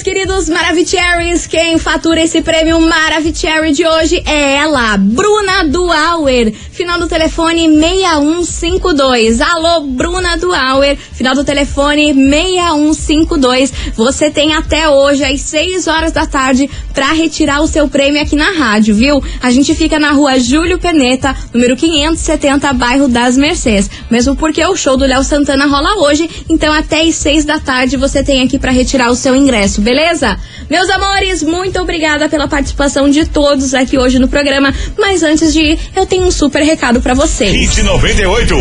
meus 0.01 0.03
queridos 0.03 0.20
Maravicheries. 0.31 1.47
Quem 1.47 1.77
fatura 1.77 2.23
esse 2.23 2.41
prêmio 2.41 2.81
Maravicherry 2.81 3.73
de 3.73 3.87
hoje 3.87 4.23
é 4.25 4.55
ela, 4.55 4.97
Bruna 4.97 5.65
Duauer. 5.65 6.53
Final 6.53 6.99
do 6.99 7.09
telefone 7.09 7.69
6152. 7.69 9.41
Alô, 9.41 9.81
Bruna 9.83 10.37
Duauer. 10.37 10.97
Final 10.97 11.35
do 11.35 11.45
telefone 11.45 12.15
6152. 12.15 13.73
Você 13.97 14.31
tem 14.31 14.55
até 14.55 14.89
hoje, 14.89 15.25
às 15.25 15.41
6 15.41 15.87
horas 15.89 16.13
da 16.13 16.27
tarde, 16.27 16.71
pra 16.95 17.13
retirar 17.13 17.61
o 17.61 17.67
seu 17.67 17.89
prêmio 17.89 18.23
aqui 18.23 18.37
na 18.37 18.53
rádio, 18.53 18.95
viu? 18.95 19.23
A 19.43 19.51
gente 19.51 19.75
fica 19.75 19.99
na 19.99 20.13
rua 20.13 20.39
Júlio 20.39 20.79
Peneta, 20.79 21.37
número 21.53 21.77
570, 21.77 22.73
bairro 22.73 23.09
das 23.09 23.37
Mercês. 23.37 23.91
Mesmo 24.11 24.37
porque 24.37 24.65
o 24.65 24.77
show 24.77 24.97
do 24.97 25.05
Léo 25.05 25.25
Santana 25.25 25.67
rola 25.67 26.07
hoje, 26.07 26.31
então 26.49 26.73
até 26.73 27.03
às 27.03 27.17
6 27.17 27.45
da 27.45 27.59
tarde 27.59 27.97
você 27.97 28.23
tem 28.23 28.43
aqui 28.43 28.59
pra 28.59 28.71
retirar 28.71 29.11
o 29.11 29.17
seu 29.17 29.35
ingresso, 29.35 29.81
beleza? 29.81 30.20
Meus 30.69 30.89
amores, 30.91 31.43
muito 31.43 31.81
obrigada 31.81 32.29
pela 32.29 32.47
participação 32.47 33.09
de 33.09 33.27
todos 33.27 33.75
aqui 33.75 33.99
hoje 33.99 34.19
no 34.19 34.29
programa. 34.29 34.75
Mas 34.99 35.23
antes 35.23 35.53
de 35.53 35.61
ir, 35.61 35.79
eu 35.97 36.07
tenho 36.07 36.27
um 36.27 36.31
super 36.31 36.63
recado 36.63 37.01
pra 37.01 37.15
vocês. 37.15 37.53
Hit 37.53 37.83
98. 37.83 38.55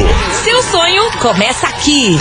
Seu 0.43 0.63
sonho 0.63 1.12
começa 1.19 1.67
aqui. 1.67 2.17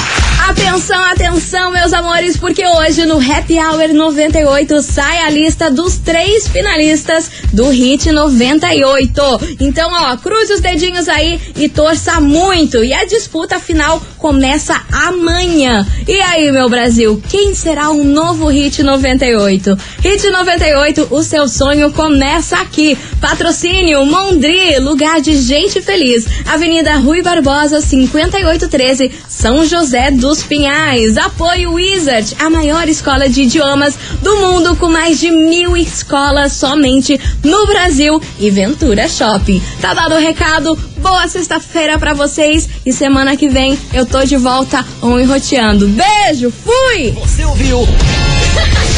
Atenção, 0.49 1.05
atenção, 1.05 1.71
meus 1.71 1.93
amores, 1.93 2.39
porque 2.39 2.67
hoje 2.67 3.05
no 3.05 3.17
Happy 3.19 3.59
Hour 3.59 3.93
98 3.93 4.81
sai 4.81 5.19
a 5.23 5.29
lista 5.29 5.71
dos 5.71 5.99
três 5.99 6.49
finalistas 6.49 7.31
do 7.53 7.69
Hit 7.69 8.11
98. 8.11 9.23
Então, 9.61 9.91
ó, 9.93 10.17
cruze 10.17 10.55
os 10.55 10.61
dedinhos 10.61 11.07
aí 11.07 11.39
e 11.55 11.69
torça 11.69 12.19
muito. 12.21 12.83
E 12.83 12.95
a 12.95 13.05
disputa 13.05 13.59
final 13.59 14.01
começa 14.17 14.81
amanhã. 14.91 15.87
E 16.07 16.19
aí, 16.19 16.51
meu 16.51 16.71
Brasil, 16.71 17.23
quem 17.29 17.55
será 17.55 17.91
o 17.91 18.03
novo 18.03 18.47
Hit 18.47 18.83
98? 18.83 19.18
Hit 19.19 20.31
98, 20.31 21.09
o 21.11 21.23
seu 21.23 21.49
sonho 21.49 21.93
começa 21.93 22.57
aqui. 22.57 22.97
Patrocínio 23.21 24.07
Mondri, 24.07 24.79
lugar 24.79 25.21
de 25.21 25.37
gente 25.37 25.81
feliz. 25.83 26.27
Avenida 26.47 26.97
Rui 26.97 27.21
Barbosa, 27.21 27.81
5813, 27.81 29.11
São 29.29 29.67
José 29.67 30.11
dos 30.13 30.43
Pinhais. 30.43 31.19
Apoio 31.19 31.73
Wizard, 31.73 32.37
a 32.39 32.49
maior 32.49 32.89
escola 32.89 33.29
de 33.29 33.43
idiomas 33.43 33.99
do 34.23 34.37
mundo 34.37 34.77
com 34.77 34.89
mais 34.89 35.19
de 35.19 35.31
mil 35.31 35.77
escolas 35.77 36.53
somente 36.53 37.21
no 37.43 37.67
Brasil 37.67 38.21
e 38.39 38.51
Ventura 38.51 39.09
Shopping. 39.09 39.63
Tá 39.81 39.95
dado 39.95 40.15
o 40.15 40.19
recado? 40.19 40.79
Boa 40.99 41.27
sexta-feira 41.29 41.99
pra 41.99 42.15
vocês 42.15 42.69
e 42.85 42.93
semana 42.93 43.37
que 43.37 43.49
vem 43.49 43.79
eu 43.93 44.07
tô 44.07 44.25
de 44.25 44.37
volta 44.37 44.85
on 45.03 45.19
e 45.19 45.25
roteando. 45.25 45.89
Beijo, 45.89 46.53
fui! 46.65 47.11
Você 47.13 47.45
ouviu? 47.45 47.81